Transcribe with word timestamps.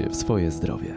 się 0.00 0.10
w 0.10 0.16
swoje 0.16 0.50
zdrowie. 0.50 0.94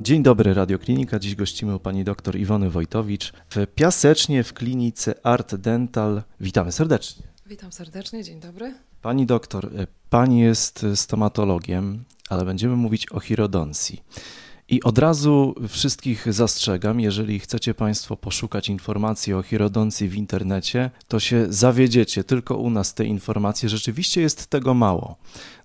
Dzień 0.00 0.22
dobry, 0.22 0.54
Radioklinika. 0.54 1.18
Dziś 1.18 1.34
gościmy 1.34 1.76
u 1.76 1.80
pani 1.80 2.04
dr 2.04 2.36
Iwony 2.36 2.70
Wojtowicz 2.70 3.32
w 3.50 3.66
Piasecznie 3.74 4.42
w 4.44 4.52
klinice 4.52 5.26
Art 5.26 5.54
Dental. 5.54 6.22
Witamy 6.40 6.72
serdecznie. 6.72 7.22
Witam 7.46 7.72
serdecznie, 7.72 8.24
dzień 8.24 8.40
dobry. 8.40 8.74
Pani 9.02 9.26
doktor, 9.26 9.70
pani 10.10 10.40
jest 10.40 10.86
stomatologiem, 10.94 12.04
ale 12.28 12.44
będziemy 12.44 12.76
mówić 12.76 13.12
o 13.12 13.20
chirodoncji. 13.20 14.02
I 14.68 14.82
od 14.82 14.98
razu 14.98 15.54
wszystkich 15.68 16.32
zastrzegam, 16.32 17.00
jeżeli 17.00 17.38
chcecie 17.38 17.74
Państwo 17.74 18.16
poszukać 18.16 18.68
informacji 18.68 19.34
o 19.34 19.42
chirodoncji 19.42 20.08
w 20.08 20.14
internecie, 20.14 20.90
to 21.08 21.20
się 21.20 21.46
zawiedziecie. 21.48 22.24
Tylko 22.24 22.56
u 22.56 22.70
nas 22.70 22.94
te 22.94 23.04
informacje 23.04 23.68
rzeczywiście 23.68 24.20
jest 24.20 24.46
tego 24.46 24.74
mało. 24.74 25.16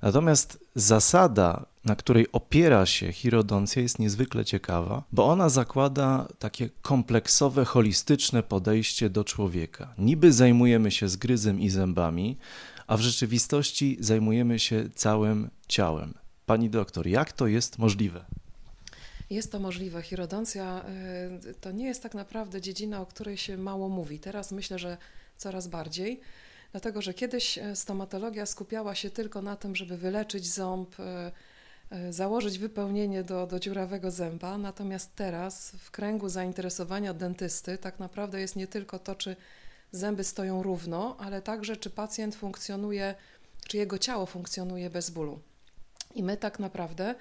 Natomiast 0.02 0.60
zasada, 0.76 1.66
na 1.86 1.96
której 1.96 2.32
opiera 2.32 2.86
się 2.86 3.12
chirodoncja, 3.12 3.82
jest 3.82 4.00
niezwykle 4.00 4.46
ciekawa, 4.46 5.04
bo 5.12 5.26
ona 5.26 5.50
zakłada 5.50 6.28
takie 6.40 6.70
kompleksowe, 6.82 7.66
holistyczne 7.66 8.44
podejście 8.44 9.10
do 9.10 9.24
człowieka. 9.24 9.94
Niby 9.98 10.34
zajmujemy 10.34 10.92
się 10.92 11.10
zgryzem 11.10 11.60
i 11.60 11.70
zębami, 11.70 12.38
a 12.88 12.98
w 12.98 13.02
rzeczywistości 13.02 13.98
zajmujemy 14.00 14.60
się 14.60 14.90
całym 14.96 15.50
ciałem. 15.68 16.14
Pani 16.46 16.70
doktor, 16.70 17.08
jak 17.08 17.32
to 17.32 17.48
jest 17.48 17.78
możliwe? 17.78 18.26
Jest 19.30 19.52
to 19.52 19.60
możliwe. 19.60 20.02
Chirodoncja 20.02 20.86
y, 21.50 21.54
to 21.54 21.72
nie 21.72 21.86
jest 21.86 22.04
tak 22.04 22.14
naprawdę 22.14 22.62
dziedzina, 22.62 23.02
o 23.02 23.06
której 23.06 23.38
się 23.38 23.58
mało 23.58 23.90
mówi. 23.90 24.20
Teraz 24.20 24.52
myślę, 24.52 24.80
że 24.80 24.98
coraz 25.38 25.68
bardziej, 25.68 26.22
dlatego 26.72 27.02
że 27.02 27.14
kiedyś 27.14 27.58
e, 27.58 27.76
stomatologia 27.76 28.46
skupiała 28.46 28.96
się 28.96 29.10
tylko 29.10 29.42
na 29.42 29.56
tym, 29.56 29.76
żeby 29.76 29.98
wyleczyć 29.98 30.54
ząb, 30.54 31.00
e, 31.00 31.32
e, 31.90 32.14
założyć 32.14 32.60
wypełnienie 32.60 33.24
do, 33.24 33.48
do 33.48 33.60
dziurawego 33.60 34.12
zęba, 34.12 34.58
natomiast 34.58 35.16
teraz 35.16 35.72
w 35.72 35.92
kręgu 35.92 36.30
zainteresowania 36.30 37.14
dentysty 37.14 37.78
tak 37.78 38.00
naprawdę 38.00 38.42
jest 38.42 38.56
nie 38.56 38.68
tylko 38.68 39.00
to, 39.00 39.16
czy 39.16 39.36
zęby 39.92 40.24
stoją 40.24 40.64
równo, 40.64 41.18
ale 41.20 41.42
także 41.42 41.78
czy 41.78 41.90
pacjent 41.90 42.36
funkcjonuje, 42.36 43.16
czy 43.68 43.78
jego 43.78 43.98
ciało 43.98 44.26
funkcjonuje 44.26 44.90
bez 44.90 45.10
bólu. 45.10 45.40
I 46.16 46.24
my 46.24 46.38
tak 46.38 46.60
naprawdę 46.60 47.16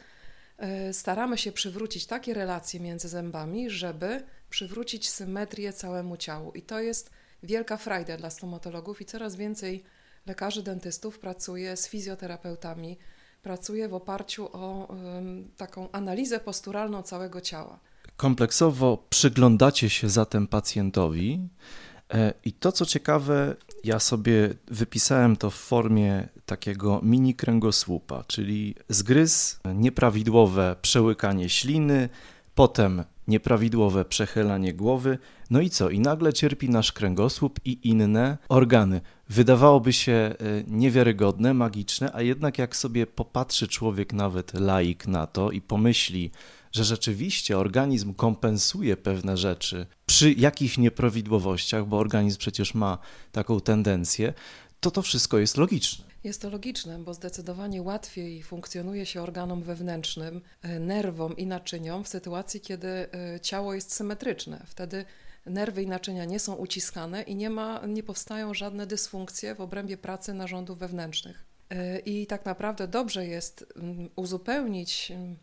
staramy 0.93 1.39
się 1.39 1.53
przywrócić 1.53 2.07
takie 2.07 2.35
relacje 2.35 2.81
między 2.81 3.09
zębami, 3.09 3.71
żeby 3.71 4.23
przywrócić 4.51 5.09
symetrię 5.11 5.73
całemu 5.73 6.17
ciału. 6.17 6.53
I 6.53 6.63
to 6.63 6.81
jest 6.81 7.11
wielka 7.43 7.77
frajda 7.77 8.17
dla 8.17 8.31
stomatologów 8.31 9.01
i 9.01 9.05
coraz 9.05 9.37
więcej 9.37 9.85
lekarzy 10.27 10.63
dentystów 10.63 11.19
pracuje 11.19 11.77
z 11.77 11.89
fizjoterapeutami, 11.89 12.99
pracuje 13.43 13.89
w 13.89 13.95
oparciu 13.95 14.49
o 14.53 14.87
um, 14.87 15.51
taką 15.57 15.91
analizę 15.93 16.41
posturalną 16.41 17.03
całego 17.03 17.41
ciała. 17.41 17.81
Kompleksowo 18.17 19.07
przyglądacie 19.11 19.91
się 19.91 20.09
zatem 20.09 20.47
pacjentowi 20.47 21.49
e, 21.96 21.96
i 22.45 22.53
to 22.53 22.73
co 22.73 22.87
ciekawe, 22.87 23.57
ja 23.85 23.99
sobie 23.99 24.55
wypisałem 24.69 25.37
to 25.37 25.51
w 25.51 25.55
formie 25.55 26.29
takiego 26.47 27.01
mini 27.03 27.35
kręgosłupa, 27.35 28.25
czyli 28.27 28.75
zgryz, 28.89 29.61
nieprawidłowe 29.75 30.77
przełykanie 30.83 31.49
śliny, 31.49 32.09
potem 32.55 33.05
nieprawidłowe 33.29 34.05
przechylanie 34.05 34.75
głowy, 34.75 35.19
no 35.51 35.61
i 35.61 35.71
co? 35.71 35.91
I 35.91 36.01
nagle 36.01 36.33
cierpi 36.33 36.71
nasz 36.71 36.93
kręgosłup 36.93 37.61
i 37.65 37.89
inne 37.89 38.39
organy. 38.49 39.01
Wydawałoby 39.29 39.93
się 39.93 40.13
e, 40.13 40.35
niewiarygodne, 40.67 41.55
magiczne, 41.55 42.11
a 42.15 42.23
jednak 42.23 42.59
jak 42.59 42.77
sobie 42.77 43.07
popatrzy 43.07 43.69
człowiek, 43.69 44.13
nawet 44.13 44.55
laik 44.55 45.07
na 45.07 45.27
to 45.27 45.51
i 45.51 45.61
pomyśli, 45.61 46.31
że 46.73 46.85
rzeczywiście 46.85 47.59
organizm 47.59 48.15
kompensuje 48.15 48.97
pewne 48.97 49.37
rzeczy 49.37 49.87
przy 50.07 50.33
jakichś 50.33 50.79
nieprawidłowościach, 50.79 51.87
bo 51.87 51.99
organizm 51.99 52.39
przecież 52.39 52.75
ma 52.75 52.99
taką 53.33 53.61
tendencję, 53.61 54.35
to 54.81 54.91
to 54.91 55.03
wszystko 55.03 55.39
jest 55.39 55.57
logiczne. 55.57 56.05
Jest 56.25 56.43
to 56.43 56.51
logiczne, 56.51 56.99
bo 56.99 57.15
zdecydowanie 57.15 57.83
łatwiej 57.83 58.43
funkcjonuje 58.43 59.07
się 59.07 59.23
organom 59.23 59.63
wewnętrznym, 59.63 60.41
e, 60.63 60.81
nerwom 60.81 61.37
i 61.37 61.47
naczyniom 61.47 62.05
w 62.05 62.09
sytuacji, 62.09 62.61
kiedy 62.61 62.89
e, 62.89 63.41
ciało 63.41 63.75
jest 63.75 63.93
symetryczne. 63.93 64.63
Wtedy 64.67 65.05
nerwy 65.47 65.83
i 65.83 65.87
naczynia 65.87 66.25
nie 66.25 66.41
są 66.41 66.55
uciskane 66.55 67.23
i 67.23 67.37
nie, 67.37 67.51
ma, 67.51 67.87
nie 67.87 68.03
powstają 68.03 68.55
żadne 68.55 68.87
dysfunkcje 68.87 69.55
w 69.55 69.61
obrębie 69.61 69.97
pracy 69.97 70.35
narządów 70.35 70.79
wewnętrznych. 70.79 71.45
E, 71.71 71.99
I 71.99 72.27
tak 72.27 72.45
naprawdę 72.45 72.89
dobrze 72.89 73.27
jest 73.27 73.73
mm, 73.77 74.11
uzupełnić 74.17 75.11
mm, 75.11 75.37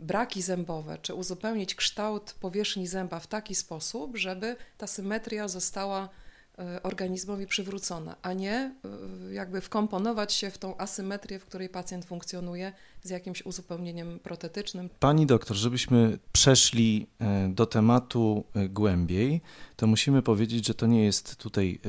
braki 0.00 0.42
zębowe, 0.42 0.98
czy 1.02 1.14
uzupełnić 1.14 1.74
kształt 1.74 2.34
powierzchni 2.40 2.86
zęba 2.86 3.20
w 3.20 3.26
taki 3.26 3.54
sposób, 3.54 4.16
żeby 4.16 4.56
ta 4.78 4.86
symetria 4.86 5.48
została 5.48 6.08
e, 6.58 6.82
organizmowi 6.82 7.46
przywrócona, 7.46 8.16
a 8.22 8.32
nie 8.32 8.52
e, 8.54 8.74
jakby 9.32 9.60
wkomponować 9.60 10.32
się 10.32 10.50
w 10.50 10.58
tą 10.58 10.76
asymetrię, 10.76 11.38
w 11.38 11.44
której 11.44 11.68
pacjent 11.68 12.04
funkcjonuje 12.04 12.72
z 13.02 13.10
jakimś 13.10 13.46
uzupełnieniem 13.46 14.18
protetycznym. 14.18 14.90
Pani 15.00 15.26
doktor, 15.26 15.56
żebyśmy 15.56 16.18
przeszli 16.32 17.06
e, 17.18 17.48
do 17.48 17.66
tematu 17.66 18.44
głębiej, 18.68 19.40
to 19.76 19.86
musimy 19.86 20.22
powiedzieć, 20.22 20.66
że 20.66 20.74
to 20.74 20.86
nie 20.86 21.04
jest 21.04 21.36
tutaj 21.36 21.80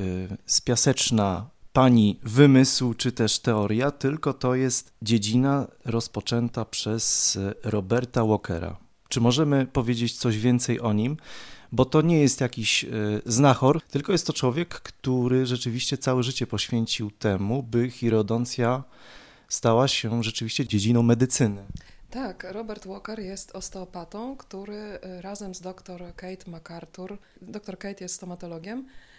spiaseczna 0.46 1.51
pani 1.72 2.20
wymysł 2.22 2.94
czy 2.94 3.12
też 3.12 3.38
teoria, 3.38 3.90
tylko 3.90 4.32
to 4.32 4.54
jest 4.54 4.92
dziedzina 5.02 5.66
rozpoczęta 5.84 6.64
przez 6.64 7.38
Roberta 7.64 8.24
Walkera. 8.24 8.76
Czy 9.08 9.20
możemy 9.20 9.66
powiedzieć 9.66 10.16
coś 10.16 10.38
więcej 10.38 10.80
o 10.80 10.92
nim? 10.92 11.16
Bo 11.72 11.84
to 11.84 12.02
nie 12.02 12.20
jest 12.20 12.40
jakiś 12.40 12.84
e, 12.84 12.88
znachor, 13.26 13.82
tylko 13.82 14.12
jest 14.12 14.26
to 14.26 14.32
człowiek, 14.32 14.68
który 14.68 15.46
rzeczywiście 15.46 15.98
całe 15.98 16.22
życie 16.22 16.46
poświęcił 16.46 17.10
temu, 17.10 17.62
by 17.62 17.90
chirodoncja 17.90 18.82
stała 19.48 19.88
się 19.88 20.22
rzeczywiście 20.22 20.66
dziedziną 20.66 21.02
medycyny. 21.02 21.64
Tak, 22.10 22.46
Robert 22.50 22.86
Walker 22.86 23.20
jest 23.20 23.56
osteopatą, 23.56 24.36
który 24.36 24.76
e, 24.76 25.22
razem 25.22 25.54
z 25.54 25.60
dr 25.60 26.14
Kate 26.16 26.50
MacArthur, 26.50 27.18
dr 27.42 27.78
Kate 27.78 28.04
jest 28.04 28.14
stomatologiem, 28.14 28.84
E, 28.86 29.11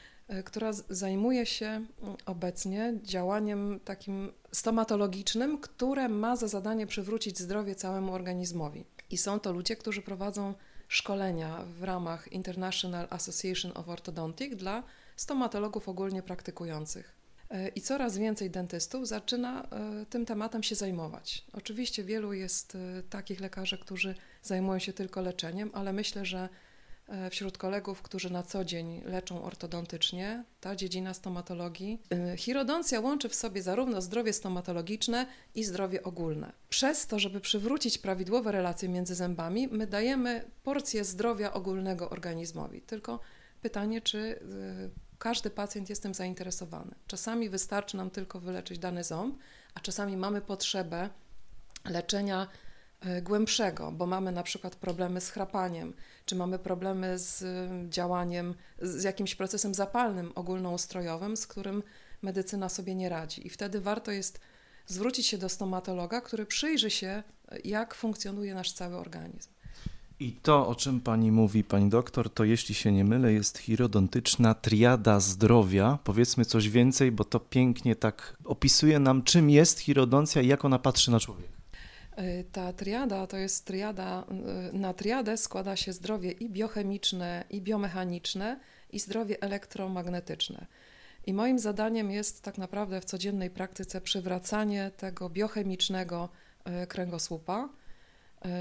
która 0.45 0.73
zajmuje 0.89 1.45
się 1.45 1.65
mm, 1.65 1.87
obecnie 2.25 2.93
działaniem 3.03 3.79
takim 3.85 4.31
stomatologicznym, 4.51 5.57
które 5.57 6.09
ma 6.09 6.35
za 6.35 6.47
zadanie 6.47 6.87
przywrócić 6.87 7.39
zdrowie 7.39 7.75
całemu 7.75 8.13
organizmowi. 8.13 8.85
I 9.09 9.17
są 9.17 9.39
to 9.39 9.51
ludzie, 9.51 9.75
którzy 9.75 10.01
prowadzą 10.01 10.53
szkolenia 10.87 11.65
w 11.79 11.83
ramach 11.83 12.31
International 12.31 13.07
Association 13.09 13.71
of 13.75 13.89
Orthodontic 13.89 14.55
dla 14.55 14.83
stomatologów 15.15 15.89
ogólnie 15.89 16.23
praktykujących. 16.23 17.15
E, 17.49 17.67
I 17.67 17.81
coraz 17.81 18.17
więcej 18.17 18.49
dentystów 18.49 19.07
zaczyna 19.07 19.63
e, 19.63 20.05
tym 20.05 20.25
tematem 20.25 20.63
się 20.63 20.75
zajmować. 20.75 21.45
Oczywiście 21.53 22.03
wielu 22.03 22.33
jest 22.33 22.77
takich 23.09 23.39
lekarzy, 23.39 23.77
którzy 23.77 24.15
zajmują 24.43 24.79
się 24.79 24.93
tylko 24.93 25.21
leczeniem, 25.21 25.71
ale 25.73 25.93
myślę, 25.93 26.25
że 26.25 26.49
E, 26.49 26.49
wśród 27.31 27.57
kolegów, 27.57 28.01
którzy 28.01 28.29
na 28.29 28.43
co 28.43 28.65
dzień 28.65 29.01
leczą 29.05 29.43
ortodontycznie, 29.43 30.43
ta 30.61 30.75
dziedzina 30.75 31.13
stomatologii. 31.13 32.01
E, 32.11 32.37
chirodoncja 32.37 32.99
łączy 32.99 33.29
w 33.29 33.35
sobie 33.35 33.61
zarówno 33.61 34.01
zdrowie 34.01 34.33
stomatologiczne 34.33 35.25
i 35.55 35.63
zdrowie 35.63 36.03
ogólne. 36.03 36.53
Przez 36.69 37.07
to, 37.07 37.19
żeby 37.19 37.41
przywrócić 37.41 37.97
prawidłowe 37.97 38.51
relacje 38.51 38.89
między 38.89 39.15
zębami, 39.15 39.67
my 39.67 39.87
dajemy 39.87 40.51
porcję 40.63 41.03
zdrowia 41.03 41.53
ogólnego 41.53 42.09
organizmowi. 42.09 42.81
Tylko 42.81 43.19
pytanie, 43.61 44.01
czy 44.01 44.19
e, 44.19 45.19
każdy 45.19 45.49
pacjent 45.49 45.89
jest 45.89 46.03
tym 46.03 46.13
zainteresowany. 46.13 46.95
Czasami 47.07 47.49
wystarczy 47.49 47.97
nam 47.97 48.09
tylko 48.09 48.39
wyleczyć 48.39 48.79
dany 48.79 49.03
ząb, 49.03 49.37
a 49.73 49.79
czasami 49.79 50.17
mamy 50.17 50.41
potrzebę 50.41 51.09
leczenia 51.85 52.47
głębszego, 53.21 53.91
bo 53.91 54.05
mamy 54.05 54.31
na 54.31 54.43
przykład 54.43 54.75
problemy 54.75 55.21
z 55.21 55.29
chrapaniem, 55.29 55.93
czy 56.25 56.35
mamy 56.35 56.59
problemy 56.59 57.19
z 57.19 57.41
y, 57.41 57.89
działaniem, 57.89 58.53
z 58.81 59.03
jakimś 59.03 59.35
procesem 59.35 59.73
zapalnym 59.73 60.31
ogólnoustrojowym, 60.35 61.37
z 61.37 61.47
którym 61.47 61.83
medycyna 62.21 62.69
sobie 62.69 62.95
nie 62.95 63.09
radzi. 63.09 63.47
I 63.47 63.49
wtedy 63.49 63.81
warto 63.81 64.11
jest 64.11 64.39
zwrócić 64.87 65.27
się 65.27 65.37
do 65.37 65.49
stomatologa, 65.49 66.21
który 66.21 66.45
przyjrzy 66.45 66.89
się, 66.89 67.23
jak 67.63 67.95
funkcjonuje 67.95 68.53
nasz 68.53 68.71
cały 68.71 68.95
organizm. 68.95 69.49
I 70.19 70.31
to, 70.31 70.67
o 70.67 70.75
czym 70.75 70.99
pani 71.01 71.31
mówi, 71.31 71.63
pani 71.63 71.89
doktor, 71.89 72.29
to 72.29 72.43
jeśli 72.43 72.75
się 72.75 72.91
nie 72.91 73.03
mylę, 73.03 73.33
jest 73.33 73.57
chirodontyczna 73.57 74.53
triada 74.53 75.19
zdrowia. 75.19 75.99
Powiedzmy 76.03 76.45
coś 76.45 76.69
więcej, 76.69 77.11
bo 77.11 77.23
to 77.23 77.39
pięknie 77.39 77.95
tak 77.95 78.37
opisuje 78.45 78.99
nam, 78.99 79.23
czym 79.23 79.49
jest 79.49 79.79
chirodoncja 79.79 80.41
i 80.41 80.47
jak 80.47 80.65
ona 80.65 80.79
patrzy 80.79 81.11
na 81.11 81.19
człowieka. 81.19 81.62
Y, 82.19 82.45
ta 82.51 82.73
triada 82.73 83.27
to 83.27 83.37
jest 83.37 83.65
triada, 83.65 84.25
y, 84.73 84.77
na 84.77 84.93
triadę 84.93 85.37
składa 85.37 85.75
się 85.75 85.93
zdrowie 85.93 86.31
i 86.31 86.49
biochemiczne, 86.49 87.45
i 87.49 87.61
biomechaniczne, 87.61 88.59
i 88.91 88.99
zdrowie 88.99 89.41
elektromagnetyczne. 89.41 90.65
I 91.25 91.33
moim 91.33 91.59
zadaniem 91.59 92.11
jest 92.11 92.41
tak 92.41 92.57
naprawdę 92.57 93.01
w 93.01 93.05
codziennej 93.05 93.49
praktyce 93.49 94.01
przywracanie 94.01 94.91
tego 94.97 95.29
biochemicznego 95.29 96.29
y, 96.83 96.87
kręgosłupa, 96.87 97.69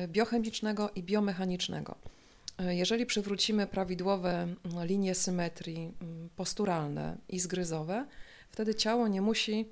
biochemicznego 0.07 0.91
i 0.95 1.03
biomechanicznego. 1.03 1.95
Jeżeli 2.69 3.07
przywrócimy 3.07 3.67
prawidłowe 3.67 4.49
linie 4.85 5.15
symetrii 5.15 5.93
posturalne 6.37 7.17
i 7.29 7.41
zgryzowe, 7.41 8.07
wtedy 8.51 8.75
ciało 8.75 9.09
nie 9.09 9.21
musi 9.23 9.69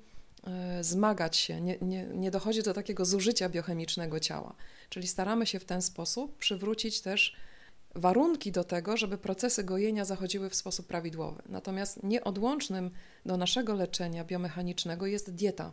zmagać 0.81 1.37
się, 1.37 1.61
nie, 1.61 1.77
nie, 1.81 2.05
nie 2.05 2.31
dochodzi 2.31 2.63
do 2.63 2.73
takiego 2.73 3.05
zużycia 3.05 3.49
biochemicznego 3.49 4.19
ciała. 4.19 4.55
Czyli 4.89 5.07
staramy 5.07 5.45
się 5.45 5.59
w 5.59 5.65
ten 5.65 5.81
sposób 5.81 6.37
przywrócić 6.37 7.01
też 7.01 7.35
warunki 7.95 8.51
do 8.51 8.63
tego, 8.63 8.97
żeby 8.97 9.17
procesy 9.17 9.63
gojenia 9.63 10.05
zachodziły 10.05 10.49
w 10.49 10.55
sposób 10.55 10.87
prawidłowy. 10.87 11.41
Natomiast 11.49 12.03
nieodłącznym 12.03 12.91
do 13.25 13.37
naszego 13.37 13.73
leczenia 13.73 14.23
biomechanicznego 14.23 15.05
jest 15.05 15.35
dieta. 15.35 15.71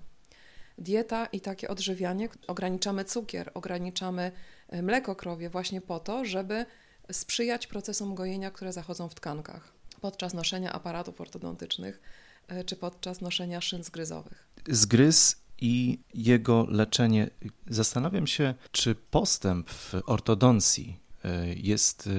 Dieta 0.79 1.27
i 1.27 1.41
takie 1.41 1.69
odżywianie, 1.69 2.29
ograniczamy 2.47 3.05
cukier, 3.05 3.51
ograniczamy 3.55 4.33
e, 4.69 4.83
mleko 4.83 5.17
krowie 5.17 5.51
właśnie 5.51 5.81
po 5.81 6.01
to, 6.01 6.25
żeby 6.25 6.67
sprzyjać 7.13 7.67
procesom 7.67 8.15
gojenia, 8.15 8.51
które 8.51 8.73
zachodzą 8.73 9.09
w 9.09 9.15
tkankach 9.15 9.79
podczas 10.01 10.35
noszenia 10.35 10.73
aparatów 10.73 11.21
ortodontycznych 11.21 12.01
e, 12.49 12.65
czy 12.65 12.77
podczas 12.77 13.21
noszenia 13.21 13.61
szyn 13.61 13.85
zgryzowych. 13.85 14.49
Zgryz 14.69 15.37
i 15.61 15.99
jego 16.15 16.67
leczenie. 16.69 17.31
Zastanawiam 17.67 18.27
się, 18.27 18.55
czy 18.73 18.95
postęp 18.95 19.71
w 19.71 19.95
ortodoncji 20.07 21.08
jest 21.57 22.07
e, 22.07 22.11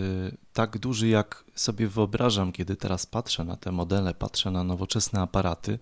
tak 0.54 0.78
duży, 0.78 1.08
jak 1.08 1.44
sobie 1.56 1.88
wyobrażam, 1.88 2.52
kiedy 2.52 2.76
teraz 2.76 3.06
patrzę 3.06 3.44
na 3.44 3.56
te 3.58 3.72
modele, 3.72 4.14
patrzę 4.14 4.52
na 4.52 4.64
nowoczesne 4.64 5.22
aparaty, 5.22 5.80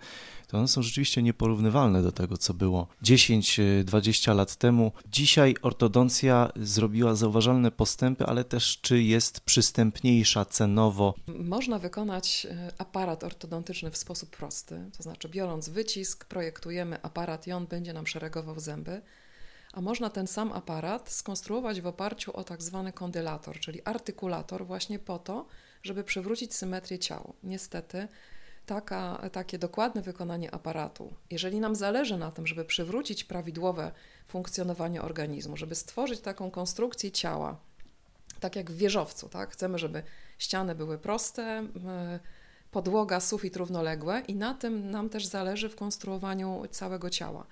to 0.47 0.57
one 0.57 0.67
są 0.67 0.81
rzeczywiście 0.81 1.23
nieporównywalne 1.23 2.03
do 2.03 2.11
tego, 2.11 2.37
co 2.37 2.53
było 2.53 2.87
10-20 3.03 4.35
lat 4.35 4.55
temu. 4.55 4.91
Dzisiaj 5.11 5.55
ortodoncja 5.61 6.51
zrobiła 6.55 7.15
zauważalne 7.15 7.71
postępy, 7.71 8.25
ale 8.25 8.43
też 8.43 8.79
czy 8.81 9.03
jest 9.03 9.39
przystępniejsza 9.39 10.45
cenowo? 10.45 11.13
Można 11.27 11.79
wykonać 11.79 12.47
e, 12.49 12.71
aparat 12.77 13.23
ortodontyczny 13.23 13.91
w 13.91 13.97
sposób 13.97 14.29
prosty, 14.29 14.89
to 14.97 15.03
znaczy 15.03 15.29
biorąc 15.29 15.69
wycisk, 15.69 16.25
projektujemy 16.25 17.01
aparat 17.01 17.47
i 17.47 17.51
on 17.51 17.67
będzie 17.67 17.93
nam 17.93 18.07
szeregował 18.07 18.59
zęby 18.59 19.01
a 19.77 19.81
można 19.81 20.09
ten 20.09 20.27
sam 20.27 20.51
aparat 20.51 21.09
skonstruować 21.09 21.81
w 21.81 21.88
oparciu 21.88 22.38
o 22.38 22.44
tak 22.44 22.62
zwany 22.62 22.94
kondylator, 22.94 23.59
czyli 23.59 23.81
artykulator, 23.83 24.65
właśnie 24.65 25.00
po 25.00 25.19
to, 25.19 25.45
żeby 25.83 26.03
przywrócić 26.03 26.53
symetrię 26.56 27.00
ciała. 27.00 27.33
Niestety, 27.44 28.07
taka, 28.65 29.29
takie 29.31 29.59
dokładne 29.59 30.01
wykonanie 30.01 30.53
aparatu, 30.53 31.13
jeżeli 31.31 31.59
nam 31.59 31.75
zależy 31.75 32.18
na 32.18 32.31
tym, 32.31 32.47
żeby 32.47 32.65
przywrócić 32.65 33.24
prawidłowe 33.24 33.91
funkcjonowanie 34.27 35.01
organizmu, 35.01 35.57
żeby 35.57 35.75
stworzyć 35.75 36.19
taką 36.19 36.51
konstrukcję 36.51 37.12
ciała, 37.12 37.57
tak 38.39 38.56
jak 38.56 38.71
w 38.71 38.77
wieżowcu, 38.77 39.30
tak? 39.30 39.51
chcemy, 39.51 39.80
żeby 39.80 40.03
ściany 40.38 40.75
były 40.75 40.97
proste, 40.97 41.68
podłoga, 42.71 43.19
sufit 43.19 43.57
równoległe 43.57 44.23
i 44.27 44.35
na 44.35 44.53
tym 44.53 44.91
nam 44.91 45.09
też 45.09 45.25
zależy 45.25 45.69
w 45.69 45.75
konstruowaniu 45.75 46.63
całego 46.71 47.09
ciała. 47.09 47.47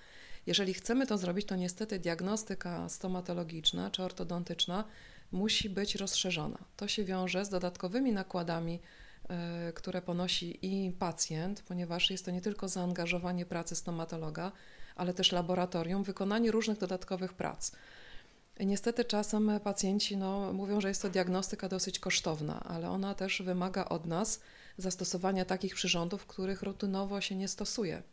Jeżeli 0.48 0.74
chcemy 0.74 1.08
to 1.08 1.18
zrobić, 1.18 1.46
to 1.46 1.56
niestety 1.56 2.00
diagnostyka 2.00 2.90
stomatologiczna 2.90 3.92
czy 3.92 4.04
ortodontyczna 4.04 4.84
musi 5.32 5.70
być 5.70 5.96
rozszerzona. 5.96 6.58
To 6.78 6.88
się 6.88 7.04
wiąże 7.04 7.46
z 7.46 7.50
dodatkowymi 7.50 8.12
nakładami, 8.12 8.80
e, 9.30 9.74
które 9.74 10.02
ponosi 10.02 10.60
i 10.62 10.92
pacjent, 10.92 11.62
ponieważ 11.62 12.12
jest 12.12 12.26
to 12.26 12.32
nie 12.32 12.42
tylko 12.42 12.68
zaangażowanie 12.68 13.46
pracy 13.46 13.76
stomatologa, 13.76 14.52
ale 14.96 15.14
też 15.14 15.32
laboratorium, 15.32 16.04
wykonanie 16.04 16.52
różnych 16.52 16.78
dodatkowych 16.78 17.34
prac. 17.34 17.72
Niestety 18.60 19.06
czasem 19.06 19.60
pacjenci 19.64 20.18
no, 20.18 20.54
mówią, 20.54 20.82
że 20.82 20.88
jest 20.88 21.02
to 21.02 21.10
diagnostyka 21.10 21.70
dosyć 21.70 22.00
kosztowna, 22.00 22.64
ale 22.64 22.90
ona 22.90 23.16
też 23.16 23.42
wymaga 23.42 23.86
od 23.86 24.06
nas 24.06 24.42
zastosowania 24.78 25.46
takich 25.46 25.76
przyrządów, 25.76 26.26
których 26.26 26.64
rutynowo 26.64 27.22
się 27.22 27.36
nie 27.36 27.48
stosuje. 27.48 28.04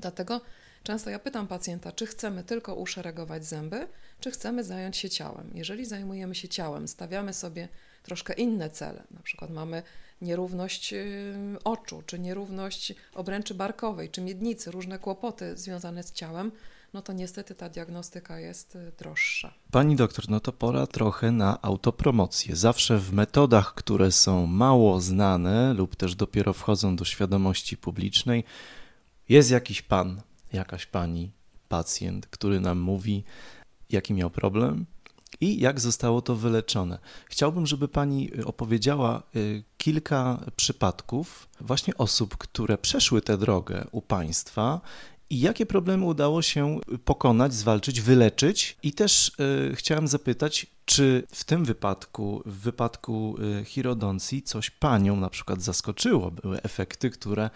Dlatego 0.00 0.40
Często 0.84 1.10
ja 1.10 1.18
pytam 1.18 1.46
pacjenta, 1.46 1.92
czy 1.92 2.06
chcemy 2.06 2.44
tylko 2.44 2.74
uszeregować 2.74 3.46
zęby, 3.46 3.88
czy 4.20 4.30
chcemy 4.30 4.64
zająć 4.64 4.96
się 4.96 5.10
ciałem. 5.10 5.50
Jeżeli 5.54 5.86
zajmujemy 5.86 6.34
się 6.34 6.48
ciałem, 6.48 6.88
stawiamy 6.88 7.32
sobie 7.32 7.68
troszkę 8.02 8.32
inne 8.34 8.70
cele, 8.70 9.04
na 9.10 9.22
przykład 9.22 9.50
mamy 9.50 9.82
nierówność 10.22 10.92
y, 10.92 11.34
oczu, 11.64 12.02
czy 12.06 12.18
nierówność 12.18 12.94
obręczy 13.14 13.54
barkowej, 13.54 14.10
czy 14.10 14.20
miednicy, 14.20 14.70
różne 14.70 14.98
kłopoty 14.98 15.56
związane 15.56 16.02
z 16.02 16.12
ciałem, 16.12 16.52
no 16.92 17.02
to 17.02 17.12
niestety 17.12 17.54
ta 17.54 17.68
diagnostyka 17.68 18.38
jest 18.38 18.76
y, 18.76 18.92
droższa. 18.98 19.54
Pani 19.70 19.96
doktor, 19.96 20.28
no 20.28 20.40
to 20.40 20.52
pora 20.52 20.86
trochę 20.86 21.32
na 21.32 21.62
autopromocję. 21.62 22.56
Zawsze 22.56 22.98
w 22.98 23.12
metodach, 23.12 23.74
które 23.74 24.12
są 24.12 24.46
mało 24.46 25.00
znane 25.00 25.74
lub 25.74 25.96
też 25.96 26.14
dopiero 26.14 26.52
wchodzą 26.52 26.96
do 26.96 27.04
świadomości 27.04 27.76
publicznej, 27.76 28.44
jest 29.28 29.50
jakiś 29.50 29.82
pan, 29.82 30.22
jakaś 30.54 30.86
pani, 30.86 31.30
pacjent, 31.68 32.26
który 32.26 32.60
nam 32.60 32.78
mówi, 32.78 33.24
jaki 33.90 34.14
miał 34.14 34.30
problem 34.30 34.86
i 35.40 35.60
jak 35.60 35.80
zostało 35.80 36.22
to 36.22 36.36
wyleczone. 36.36 36.98
Chciałbym, 37.26 37.66
żeby 37.66 37.88
pani 37.88 38.30
opowiedziała 38.44 39.22
y, 39.36 39.64
kilka 39.78 40.44
przypadków 40.56 41.48
właśnie 41.60 41.96
osób, 41.96 42.36
które 42.36 42.78
przeszły 42.78 43.22
tę 43.22 43.38
drogę 43.38 43.86
u 43.92 44.02
państwa 44.02 44.80
i 45.30 45.40
jakie 45.40 45.66
problemy 45.66 46.04
udało 46.04 46.42
się 46.42 46.80
pokonać, 47.04 47.54
zwalczyć, 47.54 48.00
wyleczyć. 48.00 48.76
I 48.82 48.92
też 48.92 49.32
y, 49.70 49.76
chciałem 49.76 50.08
zapytać, 50.08 50.66
czy 50.84 51.22
w 51.30 51.44
tym 51.44 51.64
wypadku, 51.64 52.42
w 52.46 52.58
wypadku 52.58 53.36
y, 54.36 54.42
coś 54.44 54.70
panią 54.70 55.16
na 55.16 55.30
przykład 55.30 55.62
zaskoczyło? 55.62 56.30
Były 56.30 56.62
efekty, 56.62 57.10
które 57.10 57.50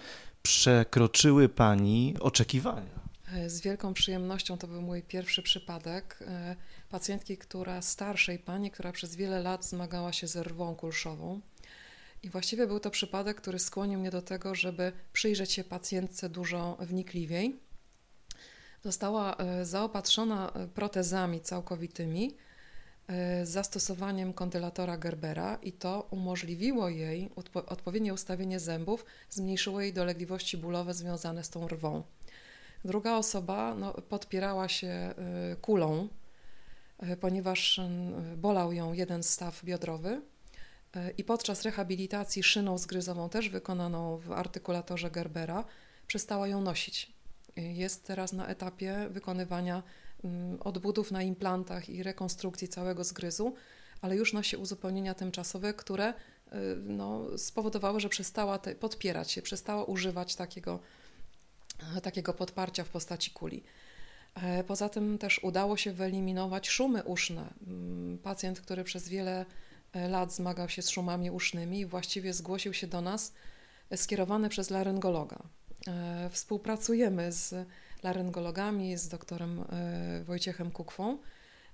przekroczyły 0.48 1.48
Pani 1.48 2.14
oczekiwania? 2.20 3.00
E, 3.32 3.50
z 3.50 3.60
wielką 3.60 3.94
przyjemnością 3.94 4.58
to 4.58 4.66
był 4.66 4.82
mój 4.82 5.02
pierwszy 5.02 5.42
przypadek 5.42 6.18
e, 6.20 6.56
pacjentki, 6.88 7.38
która 7.38 7.82
starszej 7.82 8.38
pani, 8.38 8.70
która 8.70 8.92
przez 8.92 9.16
wiele 9.16 9.42
lat 9.42 9.64
zmagała 9.64 10.12
się 10.12 10.26
ze 10.26 10.42
rwą 10.42 10.74
kulszową. 10.74 11.40
I 12.22 12.30
właściwie 12.30 12.66
był 12.66 12.80
to 12.80 12.90
przypadek, 12.90 13.36
który 13.36 13.58
skłonił 13.58 14.00
mnie 14.00 14.10
do 14.10 14.22
tego, 14.22 14.54
żeby 14.54 14.92
przyjrzeć 15.12 15.52
się 15.52 15.64
pacjentce 15.64 16.28
dużo 16.28 16.76
wnikliwiej. 16.80 17.60
Została 18.84 19.36
e, 19.36 19.64
zaopatrzona 19.64 20.52
protezami 20.74 21.40
całkowitymi, 21.40 22.30
z 22.30 22.47
zastosowaniem 23.42 24.32
kondylatora 24.32 24.98
Gerbera 24.98 25.58
i 25.62 25.72
to 25.72 26.06
umożliwiło 26.10 26.88
jej 26.88 27.30
odpo 27.36 27.66
odpowiednie 27.66 28.14
ustawienie 28.14 28.60
zębów, 28.60 29.04
zmniejszyło 29.30 29.80
jej 29.80 29.92
dolegliwości 29.92 30.56
bólowe 30.56 30.94
związane 30.94 31.44
z 31.44 31.50
tą 31.50 31.68
rwą. 31.68 32.02
Druga 32.84 33.16
osoba 33.16 33.74
no, 33.74 33.92
podpierała 33.94 34.68
się 34.68 34.88
e, 34.88 35.14
kulą, 35.60 36.08
e, 36.98 37.16
ponieważ 37.16 37.80
bolał 38.36 38.72
ją 38.72 38.92
jeden 38.92 39.22
staw 39.22 39.64
biodrowy 39.64 40.22
i 41.18 41.24
podczas 41.24 41.62
rehabilitacji 41.62 42.42
szyną 42.42 42.78
zgryzową, 42.78 43.28
też 43.28 43.48
wykonaną 43.48 44.16
w 44.16 44.32
artykulatorze 44.32 45.10
Gerbera, 45.10 45.64
przestała 46.06 46.48
ją 46.48 46.60
nosić. 46.60 47.12
Jest 47.56 48.06
teraz 48.06 48.32
na 48.32 48.46
etapie 48.46 49.06
wykonywania 49.10 49.82
odbudów 50.60 51.10
na 51.10 51.22
implantach 51.22 51.88
i 51.88 52.02
rekonstrukcji 52.02 52.68
całego 52.68 53.04
zgryzu, 53.04 53.54
ale 54.00 54.16
już 54.16 54.32
nosi 54.32 54.56
uzupełnienia 54.56 55.14
tymczasowe, 55.14 55.74
które 55.74 56.08
y, 56.10 56.14
no, 56.76 57.38
spowodowały, 57.38 58.00
że 58.00 58.08
przestała 58.08 58.58
te, 58.58 58.74
podpierać 58.74 59.30
się, 59.30 59.42
przestała 59.42 59.84
używać 59.84 60.36
takiego, 60.36 60.80
e, 61.96 62.00
takiego 62.00 62.34
podparcia 62.34 62.84
w 62.84 62.88
postaci 62.88 63.30
kuli. 63.30 63.62
E, 64.34 64.64
poza 64.64 64.88
tym 64.88 65.18
też 65.18 65.38
udało 65.44 65.76
się 65.76 65.92
wyeliminować 65.92 66.68
szumy 66.68 67.02
uszne. 67.02 67.54
Mm, 67.66 68.18
pacjent, 68.18 68.60
który 68.60 68.84
przez 68.84 69.08
wiele 69.08 69.46
e, 69.92 70.08
lat 70.08 70.34
zmagał 70.34 70.68
się 70.68 70.82
z 70.82 70.90
szumami 70.90 71.30
usznymi, 71.30 71.86
właściwie 71.86 72.32
zgłosił 72.32 72.74
się 72.74 72.86
do 72.86 73.00
nas 73.00 73.32
skierowany 73.96 74.48
przez 74.48 74.70
laryngologa. 74.70 75.38
Współpracujemy 76.30 77.32
z 77.32 77.54
laryngologami, 78.02 78.96
z 78.98 79.08
doktorem 79.08 79.60
e, 79.60 80.24
Wojciechem 80.24 80.70
Kukwą 80.70 81.18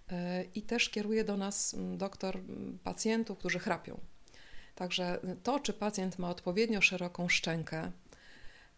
e, 0.08 0.44
i 0.54 0.62
też 0.62 0.88
kieruje 0.88 1.24
do 1.24 1.36
nas 1.36 1.76
doktor 1.96 2.40
pacjentów, 2.84 3.38
którzy 3.38 3.58
chrapią. 3.58 4.00
Także 4.74 5.20
to, 5.42 5.60
czy 5.60 5.72
pacjent 5.72 6.18
ma 6.18 6.30
odpowiednio 6.30 6.80
szeroką 6.80 7.28
szczękę, 7.28 7.92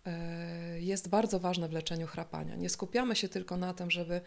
e, 0.06 0.80
jest 0.80 1.08
bardzo 1.08 1.40
ważne 1.40 1.68
w 1.68 1.72
leczeniu 1.72 2.06
chrapania. 2.06 2.56
Nie 2.56 2.68
skupiamy 2.68 3.16
się 3.16 3.28
tylko 3.28 3.56
na 3.56 3.74
tym, 3.74 3.90
żeby. 3.90 4.20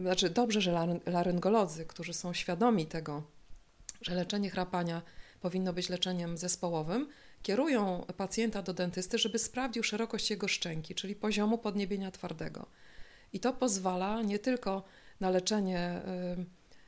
Znaczy, 0.00 0.30
dobrze, 0.30 0.60
że 0.60 0.86
laryngolodzy, 1.06 1.86
którzy 1.86 2.14
są 2.14 2.32
świadomi 2.32 2.86
tego, 2.86 3.22
że 4.00 4.14
leczenie 4.14 4.50
chrapania 4.50 5.02
powinno 5.40 5.72
być 5.72 5.88
leczeniem 5.88 6.38
zespołowym, 6.38 7.08
kierują 7.44 8.06
pacjenta 8.16 8.62
do 8.62 8.74
dentysty, 8.74 9.18
żeby 9.18 9.38
sprawdził 9.38 9.82
szerokość 9.82 10.30
jego 10.30 10.48
szczęki, 10.48 10.94
czyli 10.94 11.14
poziomu 11.14 11.58
podniebienia 11.58 12.10
twardego. 12.10 12.66
I 13.32 13.40
to 13.40 13.52
pozwala 13.52 14.22
nie 14.22 14.38
tylko 14.38 14.82
na 15.20 15.30
leczenie 15.30 16.00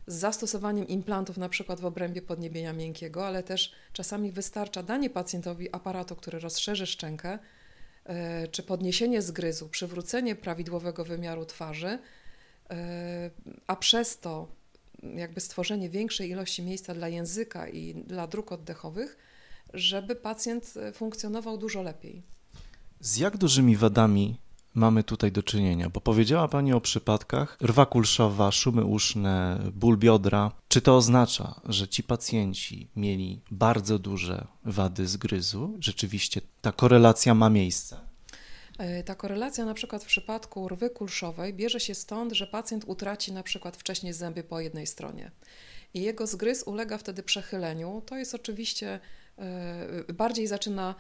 z 0.07 0.15
zastosowaniem 0.15 0.89
implantów 0.89 1.37
na 1.37 1.49
przykład 1.49 1.81
w 1.81 1.85
obrębie 1.85 2.23
podniebienia 2.23 2.73
miękkiego, 2.73 3.27
ale 3.27 3.43
też 3.43 3.73
czasami 3.93 4.33
wystarcza 4.33 4.83
danie 4.83 5.11
pacjentowi 5.11 5.73
aparatu, 5.73 6.17
który 6.17 6.39
rozszerzy 6.39 6.87
szczękę, 6.87 7.39
czy 8.51 8.63
podniesienie 8.63 9.23
zgryzu, 9.23 9.69
przywrócenie 9.69 10.37
prawidłowego 10.37 11.05
wymiaru 11.05 11.47
twarzy, 11.47 11.99
a 13.67 13.77
przez 13.77 14.19
to 14.19 14.49
jakby 15.17 15.41
stworzenie 15.41 15.91
większej 15.91 16.31
ilości 16.31 16.63
miejsca 16.63 16.95
dla 16.95 17.09
języka 17.09 17.69
i 17.69 17.95
dla 17.95 18.27
dróg 18.27 18.53
oddechowych, 18.53 19.17
żeby 19.75 20.17
pacjent 20.17 20.75
funkcjonował 20.93 21.59
dużo 21.59 21.83
lepiej. 21.83 22.23
Z 23.01 23.17
jak 23.17 23.37
dużymi 23.37 23.77
wadami 23.77 24.39
mamy 24.75 25.05
tutaj 25.05 25.33
do 25.33 25.43
czynienia? 25.43 25.91
Bo 25.91 26.01
powiedziała 26.01 26.49
Pani 26.49 26.73
o 26.73 26.81
przypadkach 26.81 27.59
rwa 27.63 27.87
kulszowa, 27.87 28.53
szumy 28.53 28.85
uszne, 28.85 29.59
ból 29.73 29.97
biodra. 29.97 30.53
Czy 30.69 30.81
to 30.81 30.97
oznacza, 30.97 31.61
że 31.65 31.89
ci 31.89 32.03
pacjenci 32.03 32.89
mieli 32.97 33.41
bardzo 33.51 33.99
duże 33.99 34.47
wady 34.65 35.07
zgryzu? 35.07 35.77
Rzeczywiście 35.81 36.41
ta 36.61 36.73
korelacja 36.73 37.35
ma 37.35 37.51
miejsce? 37.51 37.97
E, 38.79 39.03
ta 39.03 39.15
korelacja 39.15 39.65
na 39.65 39.75
przykład 39.75 40.05
w 40.05 40.07
przypadku 40.07 40.69
rwy 40.69 40.91
kulszowej 40.91 41.55
bierze 41.55 41.81
się 41.81 41.95
stąd, 41.95 42.33
że 42.33 42.47
pacjent 42.47 42.85
utraci 42.87 43.33
na 43.33 43.43
przykład 43.43 43.77
wcześniej 43.77 44.13
zęby 44.13 44.43
po 44.43 44.61
jednej 44.61 44.87
stronie 44.87 45.31
i 45.95 46.03
jego 46.03 46.27
zgryz 46.27 46.63
ulega 46.63 46.99
wtedy 46.99 47.23
przechyleniu. 47.23 48.03
To 48.07 48.17
jest 48.17 48.35
oczywiście 48.35 48.89
e, 48.95 49.01
bardziej 50.15 50.47
zaczyna 50.47 50.95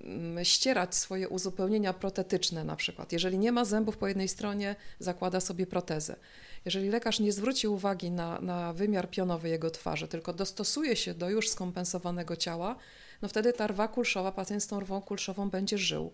mm, 0.00 0.44
ścierać 0.44 0.94
swoje 0.94 1.28
uzupełnienia 1.28 1.92
protetyczne 1.92 2.64
na 2.64 2.76
przykład. 2.76 3.12
Jeżeli 3.12 3.38
nie 3.38 3.52
ma 3.52 3.64
zębów 3.64 3.96
po 3.96 4.08
jednej 4.08 4.28
stronie, 4.28 4.76
zakłada 4.98 5.40
sobie 5.40 5.66
protezę. 5.66 6.16
Jeżeli 6.64 6.88
lekarz 6.88 7.20
nie 7.20 7.32
zwróci 7.32 7.68
uwagi 7.68 8.10
na, 8.10 8.40
na 8.40 8.72
wymiar 8.72 9.10
pionowy 9.10 9.48
jego 9.48 9.70
twarzy, 9.70 10.08
tylko 10.08 10.32
dostosuje 10.32 10.96
się 10.96 11.14
do 11.14 11.30
już 11.30 11.48
skompensowanego 11.48 12.36
ciała, 12.36 12.76
no 13.22 13.28
wtedy 13.28 13.52
ta 13.52 13.66
rwa 13.66 13.88
kulszowa, 13.88 14.32
pacjent 14.32 14.62
z 14.62 14.66
tą 14.66 14.80
rwą 14.80 15.00
kulszową 15.00 15.50
będzie 15.50 15.78
żył 15.78 16.12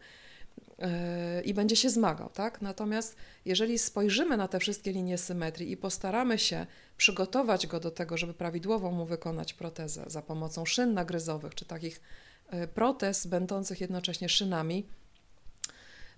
i 1.45 1.55
będzie 1.55 1.77
się 1.77 1.91
zmagał, 1.91 2.31
tak? 2.31 2.63
Natomiast 2.63 3.17
jeżeli 3.45 3.79
spojrzymy 3.79 4.37
na 4.37 4.49
te 4.49 4.61
wszystkie 4.61 4.93
linie 4.93 5.19
symetrii 5.19 5.71
i 5.73 5.77
postaramy 5.77 6.39
się 6.39 6.67
przygotować 6.97 7.67
go 7.67 7.81
do 7.81 7.91
tego, 7.91 8.17
żeby 8.17 8.35
prawidłowo 8.35 8.91
mu 8.91 9.07
wykonać 9.07 9.55
protezę 9.55 10.05
za 10.07 10.23
pomocą 10.23 10.65
szyn 10.65 10.95
nagryzowych, 10.95 11.55
czy 11.55 11.65
takich 11.65 12.01
e, 12.51 12.69
protez 12.69 13.27
będących 13.27 13.81
jednocześnie 13.81 14.29
szynami, 14.29 14.87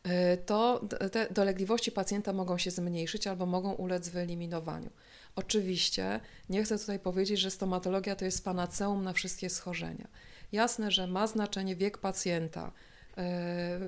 e, 0.05 0.37
to 0.37 0.89
te 1.13 1.27
dolegliwości 1.31 1.93
pacjenta 1.93 2.33
mogą 2.33 2.59
się 2.59 2.71
zmniejszyć 2.71 3.27
albo 3.27 3.47
mogą 3.47 3.73
ulec 3.73 4.09
wyeliminowaniu. 4.09 4.91
Oczywiście 5.37 6.21
nie 6.49 6.65
chcę 6.65 6.79
tutaj 6.79 6.99
powiedzieć, 6.99 7.41
że 7.41 7.51
stomatologia 7.51 8.17
to 8.17 8.25
jest 8.25 8.45
panaceum 8.45 9.05
na 9.05 9.13
wszystkie 9.13 9.51
schorzenia. 9.51 10.09
Jasne, 10.53 10.91
że 10.91 11.07
ma 11.07 11.27
znaczenie 11.27 11.77
wiek 11.77 11.99
pacjenta, 11.99 12.73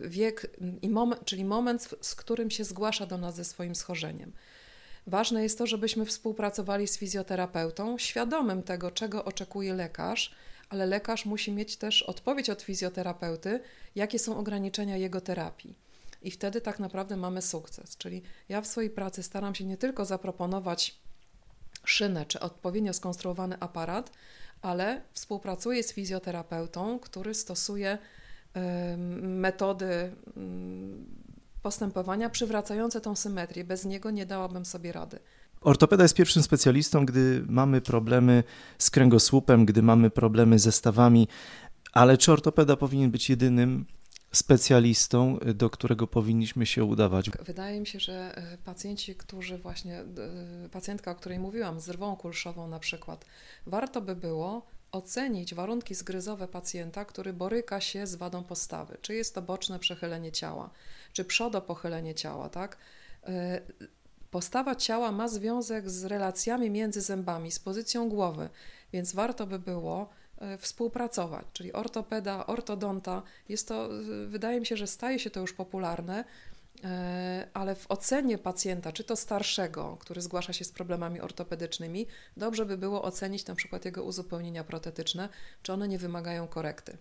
wiek, 0.03 0.57
i 0.83 0.89
moment, 0.89 1.25
czyli 1.25 1.45
moment, 1.45 1.95
z 2.01 2.15
którym 2.15 2.51
się 2.51 2.65
zgłasza 2.65 3.07
do 3.07 3.19
nas 3.19 3.35
ze 3.35 3.45
swoim 3.45 3.75
schorzeniem. 3.75 4.33
Ważne 5.07 5.43
jest 5.43 5.59
to, 5.59 5.67
żebyśmy 5.67 6.07
współpracowali 6.07 6.89
z 6.89 6.99
fizjoterapeutą, 6.99 7.99
świadomym 7.99 8.63
tego, 8.63 8.91
czego 8.91 9.25
oczekuje 9.25 9.75
lekarz, 9.75 10.35
ale 10.69 10.87
lekarz 10.87 11.25
musi 11.25 11.53
mieć 11.53 11.77
też 11.77 12.03
odpowiedź 12.03 12.51
od 12.51 12.63
fizjoterapeuty, 12.63 13.61
jakie 13.95 14.19
są 14.19 14.39
ograniczenia 14.39 14.97
jego 14.97 15.21
terapii. 15.21 15.75
I 16.23 16.31
wtedy 16.31 16.61
tak 16.61 16.79
naprawdę 16.79 17.17
mamy 17.17 17.43
sukces. 17.43 17.97
Czyli 17.97 18.23
ja 18.49 18.61
w 18.61 18.67
swojej 18.67 18.91
pracy 18.91 19.23
staram 19.23 19.55
się 19.55 19.65
nie 19.65 19.77
tylko 19.77 20.05
zaproponować 20.05 20.99
szynę 21.85 22.27
czy 22.27 22.41
odpowiednio 22.41 22.93
skonstruowany 22.93 23.57
aparat, 23.61 24.13
ale 24.63 25.01
współpracuję 25.13 25.83
z 25.83 25.93
fizjoterapeutą, 25.93 26.99
który 26.99 27.35
stosuje 27.35 27.99
metody 29.21 30.13
postępowania 31.63 32.31
przywracające 32.31 33.01
tą 33.01 33.17
symetrię. 33.17 33.65
Bez 33.65 33.85
niego 33.85 34.11
nie 34.11 34.27
dałabym 34.27 34.65
sobie 34.65 34.93
rady. 34.93 35.19
Ortopeda 35.61 36.03
jest 36.03 36.15
pierwszym 36.15 36.43
specjalistą, 36.43 37.07
gdy 37.07 37.45
mamy 37.49 37.81
problemy 37.81 38.45
z 38.79 38.91
kręgosłupem, 38.91 39.67
gdy 39.67 39.83
mamy 39.83 40.11
problemy 40.11 40.59
ze 40.59 40.73
stawami, 40.73 41.29
ale 41.93 42.19
czy 42.19 42.33
ortopeda 42.33 42.77
powinien 42.77 43.11
być 43.11 43.31
jedynym 43.31 43.87
specjalistą, 44.33 45.39
do 45.55 45.71
którego 45.71 46.07
powinniśmy 46.07 46.67
się 46.67 46.85
udawać? 46.85 47.31
Wydaje 47.31 47.81
mi 47.81 47.87
się, 47.87 48.01
że 48.01 48.37
e, 48.37 48.59
pacjenci, 48.65 49.15
którzy 49.15 49.59
właśnie, 49.59 49.99
e, 49.99 50.69
pacjentka, 50.73 51.11
o 51.11 51.15
której 51.15 51.39
mówiłam, 51.39 51.81
z 51.81 51.89
rwą 51.89 52.17
kulszową 52.17 52.69
na 52.69 52.79
przykład, 52.79 53.25
warto 53.67 54.01
by 54.01 54.17
było 54.17 54.67
ocenić 54.93 55.55
warunki 55.55 55.95
zgryzowe 55.95 56.49
pacjenta, 56.49 57.05
który 57.05 57.33
boryka 57.33 57.81
się 57.81 58.07
z 58.07 58.15
wadą 58.15 58.45
postawy. 58.45 58.99
Czy 59.03 59.15
jest 59.15 59.35
to 59.35 59.43
boczne 59.43 59.79
przechylenie 59.79 60.33
ciała, 60.33 60.71
czy 61.13 61.25
przodopochylenie 61.25 62.15
ciała, 62.15 62.49
tak? 62.49 62.79
E, 63.27 63.61
postawa 64.31 64.75
ciała 64.75 65.13
ma 65.13 65.29
związek 65.29 65.91
z 65.91 66.05
relacjami 66.05 66.71
między 66.71 67.01
zębami, 67.01 67.53
z 67.53 67.59
pozycją 67.59 68.09
głowy, 68.09 68.49
więc 68.93 69.13
warto 69.13 69.47
by 69.47 69.59
było 69.59 70.09
e, 70.39 70.59
współpracować, 70.59 71.47
czyli 71.53 71.73
ortopeda, 71.73 72.47
ortodonta. 72.47 73.23
Jest 73.49 73.69
to, 73.69 73.89
wydaje 74.27 74.61
mi 74.61 74.67
się, 74.67 74.77
że 74.77 74.87
staje 74.87 75.19
się 75.19 75.31
to 75.31 75.41
już 75.41 75.53
popularne, 75.53 76.25
ale 77.55 77.75
w 77.75 77.87
ocenie 77.89 78.39
pacjenta, 78.39 78.93
czy 78.93 79.05
to 79.05 79.17
starszego, 79.17 79.97
który 80.01 80.21
zgłasza 80.21 80.53
się 80.53 80.65
z 80.65 80.73
problemami 80.73 81.21
ortopedycznymi, 81.21 82.07
dobrze 82.37 82.67
by 82.67 82.79
było 82.79 83.03
ocenić 83.03 83.47
na 83.47 83.55
przykład 83.55 83.85
jego 83.85 84.05
uzupełnienia 84.05 84.65
protetyczne, 84.65 85.29
czy 85.63 85.73
one 85.73 85.89
nie 85.89 85.99
wymagają 85.99 86.49
korekty. 86.49 86.99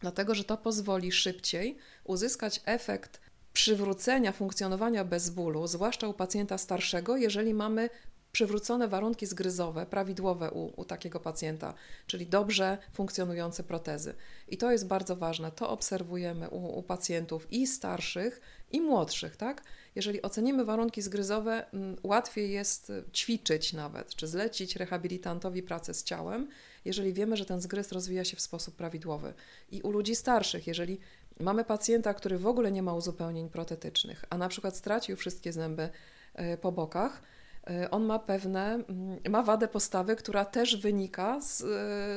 Dlatego, 0.00 0.34
że 0.34 0.44
to 0.44 0.56
pozwoli 0.56 1.12
szybciej 1.12 1.76
uzyskać 2.04 2.60
efekt 2.64 3.20
przywrócenia 3.52 4.32
funkcjonowania 4.32 5.04
bez 5.04 5.30
bólu, 5.30 5.66
zwłaszcza 5.66 6.08
u 6.08 6.14
pacjenta 6.14 6.58
starszego, 6.58 7.16
jeżeli 7.16 7.54
mamy 7.54 7.90
przywrócone 8.32 8.88
warunki 8.88 9.26
zgryzowe, 9.26 9.86
prawidłowe 9.86 10.50
u, 10.50 10.80
u, 10.80 10.84
takiego 10.84 11.20
pacjenta, 11.20 11.74
czyli 12.06 12.26
dobrze 12.26 12.78
funkcjonujące 12.92 13.64
protezy. 13.64 14.14
I 14.48 14.56
to 14.56 14.72
jest 14.72 14.86
bardzo 14.86 15.16
ważne. 15.16 15.52
To 15.52 15.70
obserwujemy 15.70 16.48
u, 16.48 16.78
u 16.78 16.82
pacjentów 16.82 17.52
i 17.52 17.66
starszych, 17.66 18.40
i 18.70 18.80
młodszych, 18.80 19.36
tak? 19.36 19.62
Jeżeli 19.94 20.22
ocenimy 20.22 20.64
warunki 20.64 21.02
zgryzowe, 21.02 21.70
mm, 21.72 21.96
łatwiej 22.02 22.50
jest 22.50 22.92
ćwiczyć 23.14 23.72
nawet, 23.72 24.14
czy 24.14 24.26
zlecić 24.26 24.76
rehabilitantowi 24.76 25.62
pracę 25.62 25.94
z 25.94 26.04
ciałem, 26.04 26.48
jeżeli 26.84 27.12
wiemy, 27.12 27.36
że 27.36 27.44
ten 27.44 27.60
zgryz 27.60 27.92
rozwija 27.92 28.24
się 28.24 28.36
w 28.36 28.40
sposób 28.40 28.76
prawidłowy. 28.76 29.34
I 29.70 29.82
u 29.82 29.90
ludzi 29.90 30.16
starszych, 30.16 30.66
jeżeli 30.66 31.00
mamy 31.40 31.64
pacjenta, 31.64 32.14
który 32.14 32.38
w 32.38 32.46
ogóle 32.46 32.72
nie 32.72 32.82
ma 32.82 32.94
uzupełnień 32.94 33.48
protetycznych, 33.48 34.24
a 34.30 34.38
na 34.38 34.48
przykład 34.48 34.76
stracił 34.76 35.16
wszystkie 35.16 35.52
zęby 35.52 35.88
e, 36.34 36.58
po 36.58 36.72
bokach, 36.72 37.22
e, 37.70 37.90
on 37.90 38.04
ma 38.04 38.18
pewne, 38.18 38.74
mm, 38.74 39.18
ma 39.28 39.42
wadę 39.42 39.68
postawy, 39.68 40.16
która 40.16 40.44
też 40.44 40.76
wynika 40.76 41.40
z, 41.40 41.58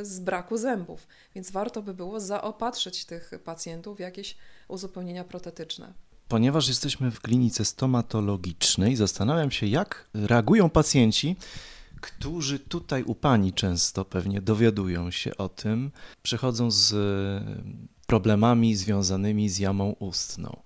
z 0.08 0.20
braku 0.20 0.58
zębów, 0.58 1.08
więc 1.36 1.52
warto 1.52 1.82
by 1.82 1.94
było 1.94 2.20
zaopatrzyć 2.20 3.06
tych 3.06 3.32
pacjentów 3.44 3.98
w 3.98 4.00
jakieś 4.00 4.38
uzupełnienia 4.68 5.24
protetyczne. 5.24 5.94
Ponieważ 6.34 6.68
jesteśmy 6.68 7.12
w 7.12 7.20
klinice 7.22 7.66
stomatologicznej, 7.66 8.96
zastanawiam 8.96 9.52
się, 9.52 9.68
jak 9.68 10.10
reagują 10.14 10.70
pacjenci, 10.70 11.36
którzy 12.02 12.60
tutaj 12.60 13.04
u 13.04 13.16
pani 13.16 13.54
często 13.54 14.06
pewnie 14.06 14.42
dowiadują 14.42 15.12
się 15.12 15.38
o 15.38 15.50
tym, 15.50 15.92
przychodzą 16.24 16.72
z 16.72 16.96
problemami 18.08 18.76
związanymi 18.76 19.50
z 19.50 19.58
jamą 19.58 19.96
ustną. 20.00 20.62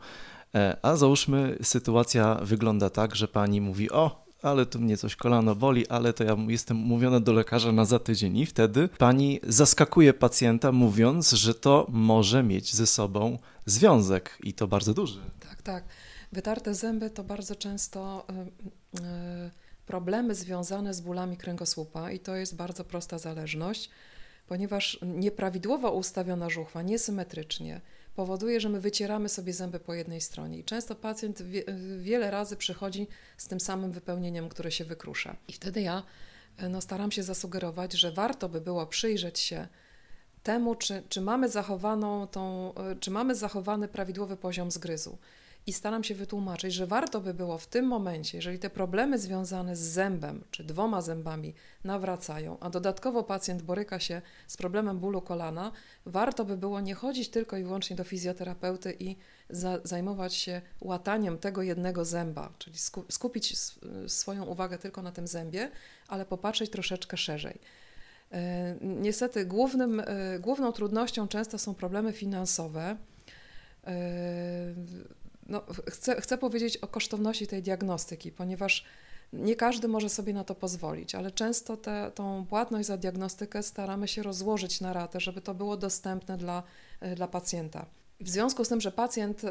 E, 0.56 0.78
a 0.82 0.96
załóżmy, 0.96 1.58
sytuacja 1.62 2.36
wygląda 2.36 2.90
tak, 2.90 3.16
że 3.16 3.28
pani 3.28 3.62
mówi: 3.62 3.92
O, 3.92 4.27
ale 4.42 4.66
tu 4.66 4.80
mnie 4.80 4.98
coś 4.98 5.16
kolano 5.16 5.56
boli, 5.56 5.88
ale 5.88 6.14
to 6.14 6.24
ja 6.24 6.38
jestem 6.48 6.78
mówiona 6.78 7.20
do 7.20 7.34
lekarza 7.34 7.72
na 7.72 7.86
za 7.86 8.00
tydzień. 8.00 8.38
I 8.38 8.46
wtedy 8.46 8.90
pani 8.98 9.40
zaskakuje 9.44 10.14
pacjenta, 10.14 10.72
mówiąc, 10.72 11.32
że 11.32 11.56
to 11.56 11.88
może 11.90 12.44
mieć 12.44 12.76
ze 12.76 12.88
sobą 12.88 13.40
związek 13.66 14.38
i 14.44 14.54
to 14.54 14.68
bardzo 14.68 14.94
duży. 14.94 15.20
Tak, 15.40 15.62
tak. 15.62 15.84
Wytarte 16.32 16.74
zęby 16.74 17.10
to 17.10 17.24
bardzo 17.24 17.56
często 17.56 18.26
y, 18.30 19.00
y, 19.00 19.52
problemy 19.86 20.36
związane 20.36 20.94
z 20.94 21.02
bólami 21.02 21.38
kręgosłupa 21.38 22.12
i 22.12 22.20
to 22.20 22.36
jest 22.36 22.56
bardzo 22.56 22.84
prosta 22.84 23.18
zależność, 23.18 23.90
ponieważ 24.48 25.00
nieprawidłowo 25.02 25.92
ustawiona 25.92 26.50
żuchwa, 26.50 26.82
niesymetrycznie, 26.82 27.82
powoduje, 28.18 28.60
że 28.62 28.70
my 28.70 28.80
wycieramy 28.80 29.30
sobie 29.30 29.54
zęby 29.54 29.80
po 29.80 29.94
jednej 29.94 30.22
stronie. 30.22 30.58
I 30.58 30.64
często 30.64 30.96
pacjent 30.96 31.42
wie, 31.42 31.64
wiele 31.98 32.32
razy 32.32 32.58
przychodzi 32.58 33.08
z 33.38 33.48
tym 33.48 33.60
samym 33.60 33.92
wypełnieniem, 33.92 34.50
które 34.50 34.72
się 34.72 34.86
wykrusza. 34.86 35.36
I 35.48 35.54
wtedy 35.54 35.82
ja 35.82 36.04
no, 36.70 36.82
staram 36.82 37.12
się 37.12 37.24
zasugerować, 37.24 37.94
że 37.94 38.12
warto 38.12 38.50
by 38.50 38.62
było 38.62 38.88
przyjrzeć 38.88 39.40
się 39.40 39.68
temu, 40.44 40.76
czy, 40.76 41.04
czy 41.10 41.22
mamy 41.22 41.50
zachowaną 41.50 42.28
tą, 42.28 42.74
czy 43.00 43.12
mamy 43.12 43.36
zachowany 43.36 43.88
prawidłowy 43.88 44.38
poziom 44.38 44.72
zgryzu. 44.72 45.18
I 45.68 45.74
staram 45.74 46.04
się 46.04 46.16
wytłumaczyć, 46.16 46.74
że 46.74 46.88
warto 46.88 47.22
by 47.22 47.34
było 47.34 47.58
w 47.58 47.68
tym 47.68 47.86
momencie, 47.86 48.38
jeżeli 48.38 48.60
te 48.60 48.70
problemy 48.70 49.20
związane 49.20 49.76
z 49.76 49.80
zębem 49.80 50.44
czy 50.52 50.64
dwoma 50.64 51.02
zębami 51.02 51.54
nawracają, 51.84 52.58
a 52.60 52.70
dodatkowo 52.70 53.24
pacjent 53.24 53.62
boryka 53.62 54.00
się 54.00 54.22
z 54.48 54.58
problemem 54.58 55.00
bólu 55.00 55.22
kolana, 55.22 55.72
warto 56.06 56.46
by 56.46 56.58
było 56.58 56.82
nie 56.82 56.94
chodzić 56.94 57.30
tylko 57.30 57.58
i 57.58 57.64
wyłącznie 57.64 57.96
do 57.96 58.04
fizjoterapeuty 58.04 58.96
i 59.00 59.16
za, 59.50 59.80
zajmować 59.84 60.34
się 60.34 60.62
łataniem 60.82 61.38
tego 61.38 61.62
jednego 61.62 62.06
zęba, 62.06 62.54
czyli 62.58 62.78
skupić 63.10 63.58
swoją 64.08 64.46
uwagę 64.46 64.78
tylko 64.78 65.02
na 65.02 65.12
tym 65.12 65.28
zębie, 65.28 65.72
ale 66.08 66.26
popatrzeć 66.26 66.72
troszeczkę 66.72 67.18
szerzej. 67.18 67.60
E, 68.32 68.76
niestety 68.82 69.46
głównym, 69.46 70.00
e, 70.00 70.40
główną 70.40 70.72
trudnością 70.72 71.28
często 71.28 71.58
są 71.58 71.76
problemy 71.76 72.14
finansowe. 72.14 72.98
E, 75.50 75.52
no, 75.52 75.64
chcę, 75.90 76.22
chcę 76.22 76.38
powiedzieć 76.38 76.78
o 76.78 76.88
kosztowności 76.88 77.48
tej 77.48 77.64
diagnostyki, 77.64 78.32
ponieważ 78.32 78.86
nie 79.34 79.56
każdy 79.56 79.88
może 79.88 80.10
sobie 80.10 80.34
na 80.34 80.44
to 80.44 80.56
pozwolić, 80.56 81.16
ale 81.16 81.32
często 81.32 81.78
tę 81.78 82.12
tą 82.16 82.46
płatność 82.46 82.88
za 82.88 82.98
diagnostykę 82.98 83.64
staramy 83.64 84.08
się 84.08 84.24
rozłożyć 84.24 84.82
na 84.82 84.94
ratę, 84.94 85.20
żeby 85.20 85.42
to 85.42 85.54
było 85.54 85.78
dostępne 85.78 86.38
dla, 86.38 86.64
dla 87.16 87.28
pacjenta. 87.28 87.86
W 88.20 88.30
związku 88.30 88.66
z 88.66 88.70
tym, 88.70 88.82
że 88.82 88.92
pacjent 88.92 89.42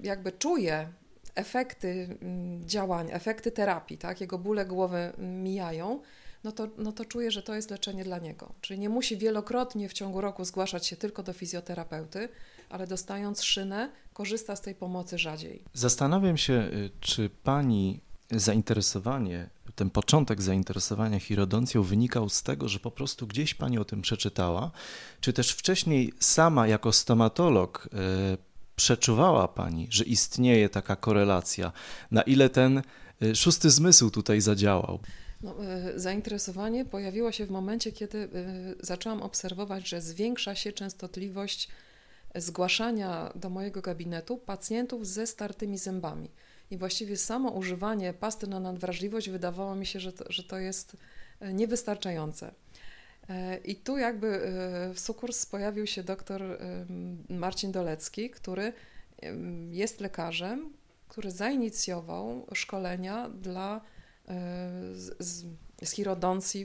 jakby 0.00 0.32
czuje 0.32 0.88
efekty 1.34 2.18
mm, 2.22 2.68
działań, 2.68 3.08
efekty 3.12 3.50
terapii, 3.50 3.98
tak, 3.98 4.20
jego 4.20 4.38
bóle 4.38 4.66
głowy 4.66 5.12
mijają, 5.18 6.00
no 6.44 6.52
to, 6.52 6.68
no 6.78 6.92
to 6.92 7.04
czuje, 7.04 7.30
że 7.30 7.42
to 7.42 7.54
jest 7.54 7.70
leczenie 7.70 8.04
dla 8.04 8.18
niego. 8.18 8.52
Czyli 8.60 8.80
nie 8.80 8.88
musi 8.88 9.16
wielokrotnie 9.16 9.88
w 9.88 9.92
ciągu 9.92 10.20
roku 10.20 10.44
zgłaszać 10.44 10.86
się 10.86 10.96
tylko 10.96 11.22
do 11.22 11.32
fizjoterapeuty, 11.32 12.28
ale 12.68 12.86
dostając 12.86 13.42
szynę, 13.42 13.90
korzysta 14.12 14.56
z 14.56 14.60
tej 14.60 14.74
pomocy 14.74 15.18
rzadziej. 15.18 15.62
Zastanawiam 15.74 16.36
się, 16.36 16.52
y, 16.52 16.90
czy 17.00 17.30
pani 17.42 18.00
zainteresowanie, 18.30 19.48
ten 19.74 19.90
początek 19.90 20.42
zainteresowania 20.42 21.20
chirodoncją 21.20 21.82
wynikał 21.82 22.28
z 22.28 22.42
tego, 22.42 22.68
że 22.68 22.78
po 22.78 22.90
prostu 22.90 23.26
gdzieś 23.26 23.54
pani 23.54 23.78
o 23.78 23.84
tym 23.84 24.02
przeczytała, 24.02 24.70
czy 25.20 25.32
też 25.32 25.50
wcześniej 25.50 26.12
sama 26.20 26.66
jako 26.66 26.92
stomatolog 26.92 27.86
y, 27.86 28.38
przeczuwała 28.76 29.48
pani, 29.48 29.88
że 29.90 30.04
istnieje 30.04 30.68
taka 30.68 30.96
korelacja, 30.96 31.72
na 32.10 32.22
ile 32.22 32.50
ten 32.50 32.82
y, 33.22 33.36
szósty 33.36 33.70
zmysł 33.70 34.10
tutaj 34.10 34.40
zadziałał? 34.40 34.98
No, 35.42 35.54
zainteresowanie 35.96 36.84
pojawiło 36.84 37.32
się 37.32 37.46
w 37.46 37.50
momencie, 37.50 37.92
kiedy 37.92 38.28
zaczęłam 38.80 39.22
obserwować, 39.22 39.88
że 39.88 40.00
zwiększa 40.00 40.54
się 40.54 40.72
częstotliwość 40.72 41.68
zgłaszania 42.36 43.32
do 43.34 43.50
mojego 43.50 43.80
gabinetu 43.80 44.38
pacjentów 44.38 45.06
ze 45.06 45.26
startymi 45.26 45.78
zębami. 45.78 46.30
I 46.70 46.78
właściwie 46.78 47.16
samo 47.16 47.50
używanie 47.50 48.12
pasty 48.12 48.46
na 48.46 48.60
nadwrażliwość 48.60 49.30
wydawało 49.30 49.74
mi 49.74 49.86
się, 49.86 50.00
że 50.00 50.12
to, 50.12 50.24
że 50.32 50.42
to 50.42 50.58
jest 50.58 50.96
e, 51.40 51.52
niewystarczające. 51.52 52.54
I 53.64 53.76
tu 53.76 53.98
jakby 53.98 54.52
w 54.94 55.00
Sukurs 55.00 55.46
pojawił 55.46 55.86
się 55.86 56.02
dr 56.02 56.58
Marcin 57.28 57.72
Dolecki, 57.72 58.30
który 58.30 58.72
jest 59.70 60.00
lekarzem, 60.00 60.72
który 61.08 61.30
zainicjował 61.30 62.46
szkolenia 62.54 63.28
dla 63.28 63.80
z, 64.92 65.16
z, 65.18 65.44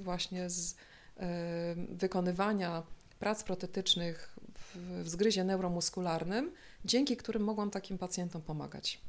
właśnie 0.01 0.49
z 0.49 0.75
e, 1.17 1.75
wykonywania 1.89 2.83
prac 3.19 3.43
protetycznych 3.43 4.30
w, 4.75 5.09
zgryzie 5.09 5.43
neuromuskularnym, 5.43 6.51
dzięki 6.85 7.17
którym 7.17 7.43
mogłam 7.43 7.71
takim 7.71 7.97
pacjentom 7.97 8.41
pomagać. 8.41 9.01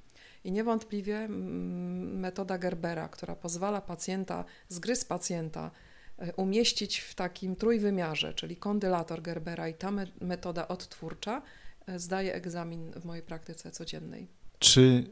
I 0.45 0.53
niewątpliwie 0.53 1.29
metoda 1.29 2.59
Gerbera, 2.59 3.09
która 3.09 3.37
pozwala 3.37 3.81
pacjenta, 3.81 4.45
zgryz 4.69 5.05
pacjenta 5.05 5.71
e, 6.19 6.35
umieścić 6.35 6.99
w 6.99 7.15
takim 7.15 7.57
trójwymiarze, 7.57 8.35
czyli 8.35 8.57
kondylator 8.57 9.23
Gerbera 9.23 9.69
i 9.69 9.75
ta 9.75 9.91
metoda 10.21 10.69
odtwórcza, 10.69 11.43
e, 11.87 11.99
zdaje 11.99 12.35
egzamin 12.35 12.93
w 12.93 13.05
mojej 13.05 13.23
praktyce 13.23 13.71
codziennej. 13.71 14.29
Czy 14.59 15.05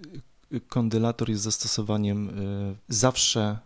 kondylator 0.68 1.30
jest 1.30 1.42
zastosowaniem 1.42 2.28
y, 2.28 2.76
zawsze 2.88 3.58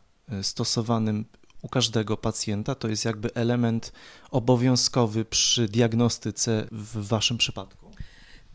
stosowanym 0.42 1.24
u 1.64 1.68
każdego 1.68 2.16
pacjenta. 2.16 2.74
To 2.74 2.88
jest 2.88 3.04
jakby 3.04 3.34
element 3.34 3.92
obowiązkowy 4.30 5.24
przy 5.24 5.68
diagnostyce 5.68 6.66
w 6.72 7.06
Waszym 7.06 7.38
przypadku. 7.38 7.90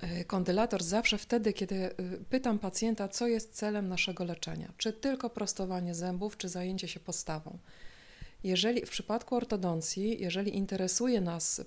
Y, 0.04 0.26
kondylator 0.26 0.84
zawsze 0.84 1.18
wtedy, 1.18 1.54
kiedy 1.54 1.90
pytam 2.30 2.60
pacjenta, 2.60 3.08
co 3.08 3.28
jest 3.28 3.54
celem 3.54 3.88
naszego 3.88 4.24
leczenia. 4.24 4.74
Czy 4.78 4.94
tylko 4.94 5.30
prostowanie 5.30 5.96
zębów, 5.96 6.38
czy 6.38 6.50
zajęcie 6.50 6.88
się 6.88 7.00
postawą. 7.00 7.60
Jeżeli 8.44 8.86
w 8.86 8.90
przypadku 8.90 9.36
ortodoncji, 9.36 10.22
jeżeli 10.22 10.58
interesuje 10.58 11.22
nas 11.22 11.62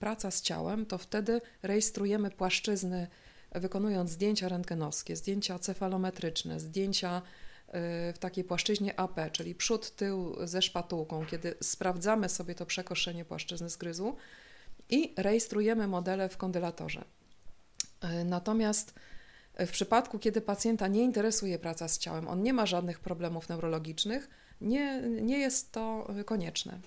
praca 0.00 0.30
z 0.30 0.42
ciałem, 0.42 0.86
to 0.86 0.98
wtedy 0.98 1.40
rejestrujemy 1.62 2.30
płaszczyzny 2.30 3.06
wykonując 3.54 4.10
zdjęcia 4.10 4.48
rentgenowskie, 4.48 5.16
zdjęcia 5.16 5.58
cefalometryczne, 5.58 6.60
zdjęcia 6.60 7.22
w 8.14 8.18
takiej 8.20 8.44
płaszczyźnie 8.44 9.00
AP, 9.00 9.20
czyli 9.32 9.54
przód, 9.54 9.96
tył 9.96 10.36
ze 10.46 10.62
szpatułką, 10.62 11.26
kiedy 11.26 11.54
sprawdzamy 11.62 12.28
sobie 12.28 12.54
to 12.54 12.66
przekoszenie 12.66 13.24
płaszczyzny 13.24 13.68
zgryzu 13.68 14.16
i 14.90 15.14
rejestrujemy 15.16 15.88
modele 15.88 16.28
w 16.28 16.36
kondylatorze. 16.36 17.04
Y, 18.04 18.24
natomiast 18.24 18.94
w 19.58 19.70
przypadku, 19.70 20.18
kiedy 20.18 20.40
pacjenta 20.40 20.88
nie 20.88 21.02
interesuje 21.02 21.58
praca 21.58 21.88
z 21.88 21.98
ciałem, 21.98 22.28
on 22.28 22.42
nie 22.42 22.52
ma 22.52 22.66
żadnych 22.66 23.00
problemów 23.00 23.48
neurologicznych, 23.48 24.30
nie, 24.60 25.02
nie 25.02 25.38
jest 25.38 25.72
to 25.72 26.08
konieczne. 26.26 26.80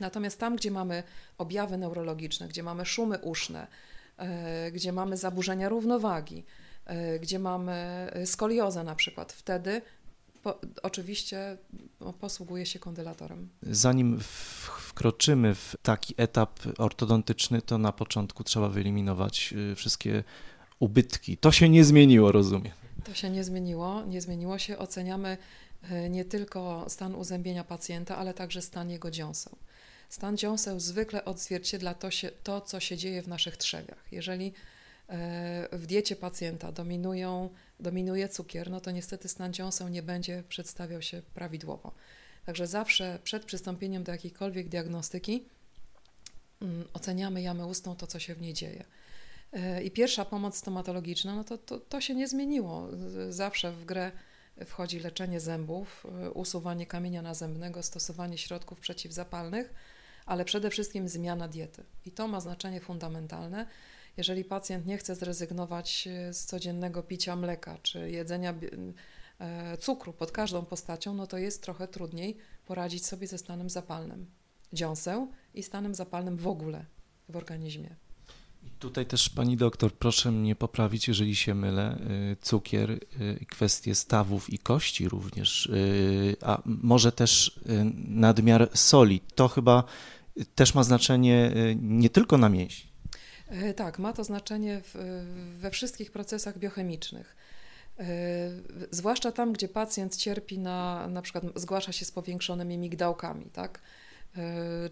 Natomiast 0.00 0.38
tam, 0.38 0.56
gdzie 0.56 0.70
mamy 0.70 1.02
objawy 1.38 1.78
neurologiczne, 1.78 2.48
gdzie 2.48 2.62
mamy 2.62 2.86
szumy 2.86 3.18
uszne, 3.18 3.66
E, 4.16 4.70
gdzie 4.70 4.92
mamy 4.92 5.16
zaburzenia 5.16 5.68
równowagi, 5.68 6.44
gdzie 7.20 7.38
mamy 7.38 8.06
skoliozę 8.24 8.84
na 8.84 8.94
przykład, 8.94 9.32
wtedy 9.32 9.82
po, 10.42 10.60
oczywiście 10.82 11.56
no, 12.00 12.12
posługuje 12.12 12.66
się 12.66 12.78
kondylatorem. 12.78 13.48
Zanim 13.62 14.20
wkroczymy 14.86 15.54
w 15.54 15.76
taki 15.82 16.14
etap 16.16 16.60
ortodontyczny, 16.78 17.62
to 17.62 17.78
na 17.78 17.92
początku 17.92 18.44
trzeba 18.44 18.68
wyeliminować 18.68 19.54
y, 19.72 19.74
wszystkie 19.74 20.24
ubytki. 20.78 21.36
To 21.36 21.52
się 21.52 21.68
nie 21.68 21.84
zmieniło, 21.84 22.32
rozumiem. 22.32 22.72
To 23.04 23.14
się 23.14 23.30
nie 23.30 23.44
zmieniło, 23.44 24.04
nie 24.04 24.20
zmieniło 24.20 24.58
się. 24.58 24.78
Oceniamy 24.78 25.38
e, 25.90 26.10
nie 26.10 26.24
tylko 26.24 26.84
stan 26.88 27.14
uzębienia 27.14 27.64
pacjenta, 27.64 28.16
ale 28.16 28.34
także 28.34 28.62
stan 28.62 28.90
jego 28.90 29.10
dziąseł. 29.10 29.56
Stan 30.08 30.36
dziąseł 30.36 30.80
zwykle 30.80 31.24
odzwierciedla 31.24 31.94
to, 31.94 32.10
się, 32.10 32.30
to, 32.42 32.60
co 32.60 32.80
się 32.80 32.96
dzieje 32.96 33.22
w 33.22 33.28
naszych 33.28 33.56
trzegach. 33.56 34.04
Jeżeli 34.12 34.52
w 35.72 35.86
diecie 35.86 36.16
pacjenta 36.16 36.72
dominują, 36.72 37.50
dominuje 37.80 38.28
cukier, 38.28 38.70
no 38.70 38.80
to 38.80 38.90
niestety 38.90 39.28
stan 39.28 39.52
dziąseł 39.52 39.88
nie 39.88 40.02
będzie 40.02 40.42
przedstawiał 40.48 41.02
się 41.02 41.22
prawidłowo. 41.34 41.94
Także 42.46 42.66
zawsze 42.66 43.18
przed 43.24 43.44
przystąpieniem 43.44 44.04
do 44.04 44.12
jakiejkolwiek 44.12 44.68
diagnostyki 44.68 45.44
mm, 46.62 46.84
oceniamy 46.92 47.42
jamę 47.42 47.66
ustną, 47.66 47.96
to 47.96 48.06
co 48.06 48.18
się 48.18 48.34
w 48.34 48.40
niej 48.40 48.54
dzieje. 48.54 48.84
E, 49.52 49.82
I 49.82 49.90
pierwsza 49.90 50.24
pomoc 50.24 50.56
stomatologiczna, 50.56 51.34
no 51.34 51.44
to, 51.44 51.58
to, 51.58 51.80
to 51.80 52.00
się 52.00 52.14
nie 52.14 52.28
zmieniło. 52.28 52.88
Zawsze 53.30 53.72
w 53.72 53.84
grę 53.84 54.12
wchodzi 54.66 55.00
leczenie 55.00 55.40
zębów, 55.40 56.06
e, 56.22 56.30
usuwanie 56.30 56.86
kamienia 56.86 57.22
nazębnego, 57.22 57.82
stosowanie 57.82 58.38
środków 58.38 58.80
przeciwzapalnych 58.80 59.74
ale 60.26 60.44
przede 60.44 60.70
wszystkim 60.70 61.08
zmiana 61.08 61.48
diety. 61.48 61.84
I 62.06 62.10
to 62.10 62.28
ma 62.28 62.40
znaczenie 62.40 62.80
fundamentalne. 62.80 63.66
Jeżeli 64.16 64.44
pacjent 64.44 64.86
nie 64.86 64.98
chce 64.98 65.14
zrezygnować 65.14 66.08
e, 66.10 66.34
z 66.34 66.44
codziennego 66.44 67.02
picia 67.02 67.36
mleka 67.36 67.78
czy 67.82 68.10
jedzenia 68.10 68.54
e, 69.38 69.78
cukru 69.78 70.12
pod 70.12 70.32
każdą 70.32 70.64
postacią, 70.64 71.14
no 71.14 71.26
to 71.26 71.38
jest 71.38 71.62
trochę 71.62 71.88
trudniej 71.88 72.36
poradzić 72.66 73.06
sobie 73.06 73.26
ze 73.26 73.38
stanem 73.38 73.70
zapalnym 73.70 74.26
dziąseł 74.72 75.28
i 75.54 75.62
stanem 75.62 75.94
zapalnym 75.94 76.36
w 76.36 76.46
ogóle 76.46 76.84
w 77.28 77.36
organizmie. 77.36 77.96
Tutaj 78.78 79.06
też 79.06 79.28
pani 79.28 79.56
doktor, 79.56 79.92
proszę 79.92 80.32
mnie 80.32 80.56
poprawić, 80.56 81.08
jeżeli 81.08 81.36
się 81.36 81.54
mylę. 81.54 81.98
E, 82.32 82.36
cukier, 82.40 83.00
kwestie 83.48 83.94
stawów 83.94 84.50
i 84.50 84.58
kości 84.58 85.08
również, 85.08 85.70
a 86.42 86.62
może 86.64 87.12
też 87.12 87.60
nadmiar 88.08 88.70
soli. 88.74 89.20
To 89.34 89.48
chyba 89.48 89.84
też 90.54 90.74
ma 90.74 90.82
znaczenie 90.82 91.52
nie 91.80 92.10
tylko 92.10 92.38
na 92.38 92.48
mięśni. 92.48 92.91
E, 93.52 93.74
tak, 93.74 93.98
ma 93.98 94.12
to 94.12 94.24
znaczenie 94.24 94.80
w, 94.84 94.94
we 95.58 95.70
wszystkich 95.70 96.12
procesach 96.12 96.58
biochemicznych. 96.58 97.36
E, 97.98 98.04
zwłaszcza 98.90 99.32
tam, 99.32 99.52
gdzie 99.52 99.68
pacjent 99.68 100.16
cierpi 100.16 100.58
na, 100.58 101.08
na 101.08 101.22
przykład 101.22 101.44
zgłasza 101.54 101.92
się 101.92 102.04
z 102.04 102.10
powiększonymi 102.10 102.78
migdałkami, 102.78 103.50
tak? 103.52 103.80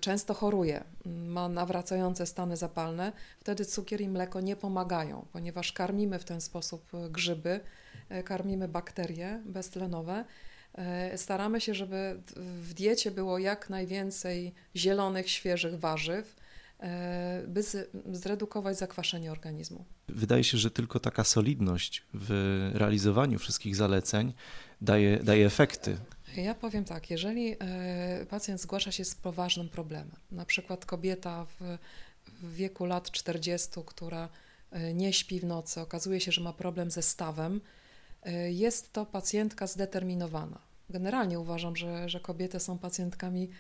często 0.00 0.34
choruje, 0.34 0.84
ma 1.04 1.48
nawracające 1.48 2.26
stany 2.26 2.56
zapalne, 2.56 3.12
wtedy 3.38 3.64
cukier 3.64 4.00
i 4.00 4.08
mleko 4.08 4.40
nie 4.40 4.56
pomagają, 4.56 5.26
ponieważ 5.32 5.72
karmimy 5.72 6.18
w 6.18 6.24
ten 6.24 6.40
sposób 6.40 6.90
grzyby, 7.10 7.60
karmimy 8.24 8.68
bakterie 8.68 9.42
beztlenowe. 9.44 10.24
Staramy 11.16 11.60
się, 11.60 11.74
żeby 11.74 12.20
w 12.36 12.74
diecie 12.74 13.10
było 13.10 13.38
jak 13.38 13.70
najwięcej 13.70 14.54
zielonych, 14.76 15.30
świeżych 15.30 15.78
warzyw, 15.78 16.36
by 17.48 17.62
zredukować 18.12 18.78
zakwaszenie 18.78 19.32
organizmu. 19.32 19.84
Wydaje 20.08 20.44
się, 20.44 20.58
że 20.58 20.70
tylko 20.70 21.00
taka 21.00 21.24
solidność 21.24 22.02
w 22.14 22.70
realizowaniu 22.74 23.38
wszystkich 23.38 23.76
zaleceń 23.76 24.32
daje, 24.80 25.18
daje 25.18 25.46
efekty. 25.46 25.98
Ja 26.36 26.54
powiem 26.54 26.84
tak, 26.84 27.10
jeżeli 27.10 27.56
e, 27.60 28.26
pacjent 28.26 28.60
zgłasza 28.60 28.92
się 28.92 29.04
z 29.04 29.14
poważnym 29.14 29.68
problemem, 29.68 30.16
na 30.30 30.44
przykład 30.44 30.86
kobieta 30.86 31.44
w, 31.44 31.78
w 32.42 32.54
wieku 32.54 32.84
lat 32.84 33.10
40, 33.10 33.68
która 33.86 34.28
e, 34.70 34.94
nie 34.94 35.12
śpi 35.12 35.40
w 35.40 35.44
nocy, 35.44 35.80
okazuje 35.80 36.20
się, 36.20 36.32
że 36.32 36.40
ma 36.40 36.52
problem 36.52 36.90
ze 36.90 37.02
stawem, 37.02 37.60
e, 38.22 38.52
jest 38.52 38.92
to 38.92 39.06
pacjentka 39.06 39.66
zdeterminowana. 39.66 40.58
Generalnie 40.90 41.40
uważam, 41.40 41.76
że, 41.76 42.08
że 42.08 42.20
kobiety 42.20 42.60
są 42.60 42.78
pacjentkami 42.78 43.50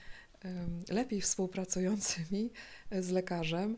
lepiej 0.90 1.20
współpracującymi 1.20 2.50
z 2.92 3.10
lekarzem 3.10 3.76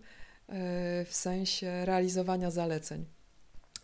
w 1.04 1.10
sensie 1.10 1.84
realizowania 1.84 2.50
zaleceń. 2.50 3.06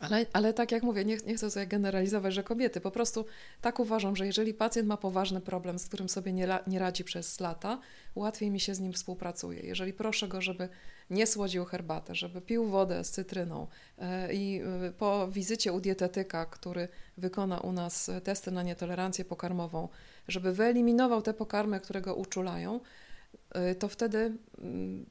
Ale, 0.01 0.27
ale 0.33 0.55
tak 0.55 0.73
jak 0.73 0.83
mówię, 0.83 1.05
nie, 1.05 1.17
nie 1.27 1.35
chcę 1.35 1.51
sobie 1.51 1.67
generalizować, 1.67 2.35
że 2.35 2.43
kobiety. 2.43 2.81
Po 2.81 2.91
prostu 2.91 3.25
tak 3.61 3.81
uważam, 3.81 4.17
że 4.17 4.27
jeżeli 4.27 4.55
pacjent 4.55 4.89
ma 4.89 4.97
poważny 4.97 5.41
problem, 5.41 5.79
z 5.79 5.87
którym 5.87 6.09
sobie 6.09 6.33
nie, 6.33 6.59
nie 6.67 6.79
radzi 6.79 7.05
przez 7.05 7.41
lata, 7.41 7.81
łatwiej 8.15 8.51
mi 8.51 8.61
się 8.61 8.75
z 8.75 8.81
nim 8.81 8.93
współpracuje. 8.93 9.61
Jeżeli 9.61 9.93
proszę 9.93 10.29
go, 10.29 10.41
żeby 10.41 10.69
nie 11.11 11.27
słodził 11.27 11.65
herbatę, 11.65 12.15
żeby 12.15 12.41
pił 12.41 12.67
wodę 12.67 13.05
z 13.05 13.11
cytryną 13.11 13.67
e, 13.99 14.35
i 14.35 14.61
e, 14.87 14.93
po 14.93 15.29
wizycie 15.29 15.73
u 15.73 15.81
dietetyka, 15.81 16.47
który 16.47 16.89
wykona 17.17 17.61
u 17.61 17.73
nas 17.73 18.11
testy 18.25 18.51
na 18.51 18.63
nietolerancję 18.63 19.25
pokarmową, 19.25 19.89
żeby 20.29 20.53
wyeliminował 20.53 21.23
te 21.23 21.35
pokarmy, 21.35 21.81
które 21.81 22.01
go 22.01 22.15
uczulają, 22.15 22.81
e, 23.51 23.75
to 23.75 23.89
wtedy 23.89 24.33
mm, 24.59 25.07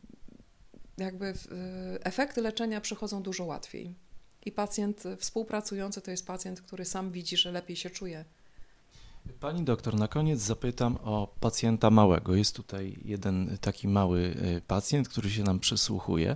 jakby 0.98 1.34
efekty 2.04 2.42
leczenia 2.42 2.82
przychodzą 2.82 3.22
dużo 3.24 3.46
łatwiej. 3.46 4.07
I 4.48 4.52
pacjent 4.52 5.04
współpracujący 5.18 6.02
to 6.02 6.12
jest 6.12 6.28
pacjent, 6.28 6.62
który 6.62 6.86
sam 6.86 7.12
widzi, 7.12 7.38
że 7.38 7.52
lepiej 7.52 7.76
się 7.76 7.90
czuje. 7.90 8.26
Pani 9.40 9.64
doktor, 9.64 9.96
na 9.96 10.08
koniec 10.08 10.40
zapytam 10.40 10.98
o 11.04 11.36
pacjenta 11.40 11.90
małego. 11.90 12.36
Jest 12.36 12.56
tutaj 12.56 12.98
jeden 13.06 13.58
taki 13.62 13.88
mały 13.88 14.20
y, 14.20 14.62
pacjent, 14.68 15.10
który 15.10 15.30
się 15.30 15.44
nam 15.44 15.60
przysłuchuje. 15.60 16.36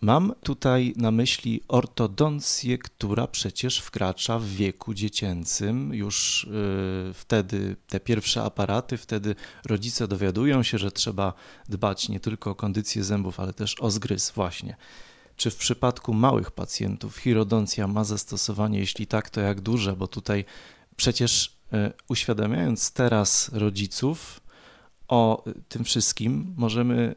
Mam 0.00 0.32
tutaj 0.42 0.92
na 0.96 1.10
myśli 1.10 1.60
ortodoncję, 1.68 2.78
która 2.78 3.26
przecież 3.26 3.78
wkracza 3.78 4.38
w 4.38 4.46
wieku 4.46 4.94
dziecięcym. 4.94 5.94
Już 5.94 6.44
y, 6.44 7.14
wtedy 7.14 7.76
te 7.88 8.00
pierwsze 8.00 8.42
aparaty, 8.42 8.96
wtedy 8.96 9.34
rodzice 9.66 10.08
dowiadują 10.08 10.62
się, 10.62 10.78
że 10.78 10.92
trzeba 10.92 11.32
dbać 11.68 12.08
nie 12.08 12.20
tylko 12.20 12.50
o 12.50 12.54
kondycję 12.54 13.04
zębów, 13.04 13.40
ale 13.40 13.52
też 13.52 13.80
o 13.80 13.90
zgryz 13.90 14.30
właśnie. 14.30 14.76
Czy 15.42 15.50
w 15.50 15.56
przypadku 15.56 16.14
małych 16.14 16.50
pacjentów 16.50 17.16
chirodoncja 17.16 17.86
ma 17.86 18.04
zastosowanie? 18.04 18.78
Jeśli 18.78 19.06
tak, 19.06 19.30
to 19.30 19.40
jak 19.40 19.60
duże? 19.60 19.96
Bo 19.96 20.08
tutaj 20.08 20.44
przecież 20.96 21.56
e, 21.72 21.92
uświadamiając 22.08 22.92
teraz 22.92 23.50
rodziców 23.52 24.40
o 25.08 25.44
tym 25.68 25.84
wszystkim, 25.84 26.54
możemy 26.56 27.14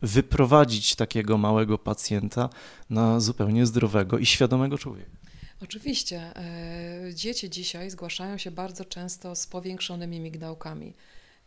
wyprowadzić 0.00 0.94
takiego 0.94 1.38
małego 1.38 1.78
pacjenta 1.78 2.48
na 2.90 3.20
zupełnie 3.20 3.66
zdrowego 3.66 4.18
i 4.18 4.26
świadomego 4.26 4.78
człowieka. 4.78 5.16
Oczywiście. 5.62 6.36
E, 6.36 7.14
dzieci 7.14 7.50
dzisiaj 7.50 7.90
zgłaszają 7.90 8.38
się 8.38 8.50
bardzo 8.50 8.84
często 8.84 9.36
z 9.36 9.46
powiększonymi 9.46 10.20
migdałkami. 10.20 10.94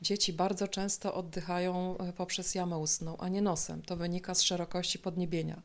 Dzieci 0.02 0.34
bardzo 0.34 0.68
często 0.68 1.14
oddychają 1.14 1.98
e, 1.98 2.14
poprzez 2.14 2.56
jamę 2.56 2.78
ustną, 2.78 3.18
a 3.18 3.30
nie 3.30 3.42
nosem. 3.42 3.82
To 3.82 3.96
wynika 3.96 4.36
z 4.36 4.42
szerokości 4.42 5.00
podniebienia. 5.00 5.62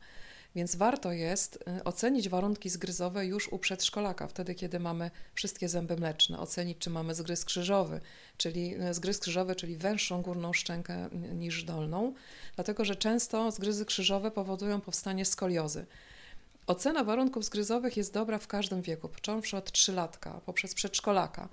Więc 0.55 0.75
warto 0.75 1.11
jest 1.11 1.63
y, 1.79 1.83
ocenić 1.83 2.29
warunki 2.29 2.69
zgryzowe 2.69 3.25
już 3.25 3.47
u 3.47 3.59
przedszkolaka, 3.59 4.27
wtedy 4.27 4.55
kiedy 4.55 4.79
mamy 4.79 5.11
wszystkie 5.33 5.69
zęby 5.69 5.95
mleczne, 5.95 6.39
ocenić 6.39 6.77
czy 6.77 6.89
mamy 6.89 7.15
zgryz 7.15 7.45
krzyżowy, 7.45 8.01
czyli 8.37 8.81
y, 8.83 8.93
zgryz 8.93 9.19
krzyżowy, 9.19 9.55
czyli 9.55 9.77
węższą 9.77 10.21
górną 10.21 10.53
szczękę 10.53 11.09
niż 11.33 11.63
dolną, 11.63 12.13
dlatego 12.55 12.85
że 12.85 12.95
często 12.95 13.51
zgryzy 13.51 13.85
krzyżowe 13.85 14.31
powodują 14.31 14.81
powstanie 14.81 15.25
skoliozy. 15.25 15.85
Ocena 16.67 17.03
warunków 17.03 17.45
zgryzowych 17.45 17.97
jest 17.97 18.13
dobra 18.13 18.39
w 18.39 18.47
każdym 18.47 18.81
wieku, 18.81 19.09
począwszy 19.09 19.57
od 19.57 19.71
trzylatka, 19.71 20.41
poprzez 20.45 20.73
przedszkolaka. 20.73 21.49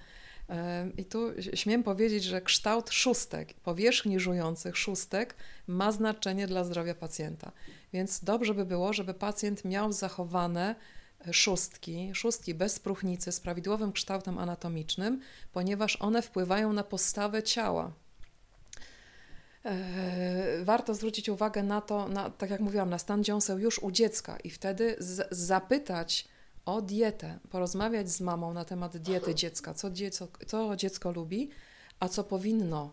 I 0.97 1.05
tu 1.05 1.33
śmiem 1.55 1.83
powiedzieć, 1.83 2.25
że 2.25 2.41
kształt 2.41 2.91
szóstek, 2.91 3.55
powierzchni 3.55 4.21
żujących 4.21 4.77
szóstek 4.77 5.35
ma 5.67 5.93
znaczenie 5.93 6.47
dla 6.47 6.65
zdrowia 6.65 6.95
pacjenta. 6.95 7.53
Więc 7.93 8.25
dobrze 8.25 8.55
by 8.55 8.65
było, 8.65 8.93
żeby 8.93 9.15
pacjent 9.15 9.65
miał 9.65 9.93
zachowane 9.93 10.75
e, 11.29 11.33
szóstki, 11.33 12.11
szóstki 12.15 12.55
bez 12.55 12.81
próchnicy 12.81 13.33
z 13.33 13.41
prawidłowym 13.41 13.93
kształtem 13.93 14.39
anatomicznym, 14.39 15.21
ponieważ 15.53 15.97
one 16.01 16.23
wpływają 16.23 16.73
na 16.73 16.85
postawę 16.85 17.43
ciała. 17.43 17.93
E, 19.65 20.65
warto 20.65 20.95
zwrócić 20.95 21.29
uwagę 21.29 21.63
na 21.63 21.81
to, 21.81 22.09
na, 22.09 22.31
tak 22.31 22.51
jak 22.51 22.61
mówiłam, 22.61 22.91
na 22.91 22.99
stan 22.99 23.25
dziąseł 23.25 23.59
już 23.59 23.79
u 23.79 23.91
dziecka 23.91 24.37
i 24.37 24.51
wtedy 24.51 24.97
z, 24.99 25.29
zapytać 25.31 26.29
o 26.69 26.83
dietę, 26.83 27.39
porozmawiać 27.51 28.11
z 28.11 28.21
mamą 28.21 28.53
na 28.53 28.65
temat 28.65 28.97
diety 28.97 29.35
dziecka, 29.35 29.75
co 29.75 29.91
dziecko, 29.91 30.29
co 30.47 30.77
dziecko 30.77 31.11
lubi, 31.13 31.51
a 32.01 32.09
co 32.09 32.25
powinno, 32.25 32.93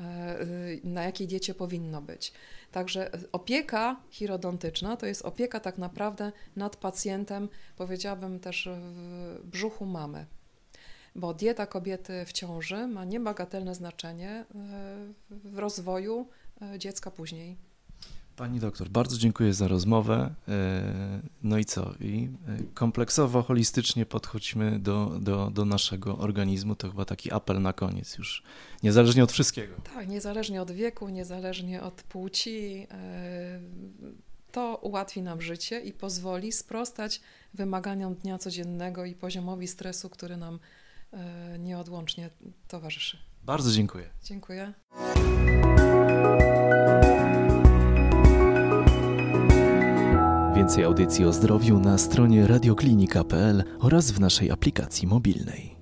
e, 0.00 0.36
na 0.84 1.04
jakiej 1.04 1.26
diecie 1.26 1.54
powinno 1.54 2.02
być. 2.02 2.32
Także 2.72 3.10
opieka 3.32 4.00
chirodontyczna 4.10 4.96
to 4.96 5.06
jest 5.06 5.22
opieka 5.22 5.60
tak 5.60 5.78
naprawdę 5.78 6.32
nad 6.56 6.76
pacjentem, 6.76 7.48
powiedziałabym 7.76 8.40
też 8.40 8.68
w 8.72 9.40
brzuchu 9.44 9.86
mamy. 9.86 10.26
Bo 11.14 11.34
dieta 11.34 11.66
kobiety 11.66 12.24
w 12.26 12.32
ciąży 12.32 12.86
ma 12.86 13.04
niebagatelne 13.04 13.74
znaczenie 13.74 14.30
e, 14.30 14.44
w 15.30 15.58
rozwoju 15.58 16.28
e, 16.62 16.78
dziecka 16.78 17.10
później. 17.10 17.56
Pani 18.36 18.60
doktor, 18.60 18.88
bardzo 18.88 19.18
dziękuję 19.18 19.54
za 19.54 19.68
rozmowę. 19.68 20.34
E, 20.48 21.20
no 21.42 21.58
i 21.58 21.64
co? 21.64 21.94
I 22.00 22.28
kompleksowo, 22.74 23.42
holistycznie 23.42 24.06
podchodźmy 24.06 24.78
do, 24.78 25.18
do, 25.20 25.50
do 25.50 25.64
naszego 25.64 26.18
organizmu. 26.18 26.74
To 26.74 26.90
chyba 26.90 27.04
taki 27.04 27.32
apel 27.32 27.62
na 27.62 27.72
koniec 27.72 28.18
już, 28.18 28.42
niezależnie 28.82 29.24
od 29.24 29.32
wszystkiego. 29.32 29.74
Tak, 29.94 30.08
niezależnie 30.08 30.62
od 30.62 30.70
wieku, 30.70 31.08
niezależnie 31.08 31.82
od 31.82 32.02
płci. 32.02 32.86
E, 32.90 33.60
to 34.52 34.78
ułatwi 34.82 35.22
nam 35.22 35.42
życie 35.42 35.80
i 35.80 35.92
pozwoli 35.92 36.52
sprostać 36.52 37.20
wymaganiom 37.54 38.14
dnia 38.14 38.38
codziennego 38.38 39.04
i 39.04 39.14
poziomowi 39.14 39.68
stresu, 39.68 40.10
który 40.10 40.36
nam 40.36 40.58
e, 41.12 41.58
nieodłącznie 41.58 42.30
towarzyszy. 42.68 43.18
Bardzo 43.42 43.72
dziękuję. 43.72 44.10
Dziękuję. 44.22 44.72
Więcej 50.66 50.84
audycji 50.84 51.24
o 51.24 51.32
zdrowiu 51.32 51.80
na 51.80 51.98
stronie 51.98 52.46
radioklinika.pl 52.46 53.64
oraz 53.80 54.10
w 54.10 54.20
naszej 54.20 54.50
aplikacji 54.50 55.08
mobilnej. 55.08 55.75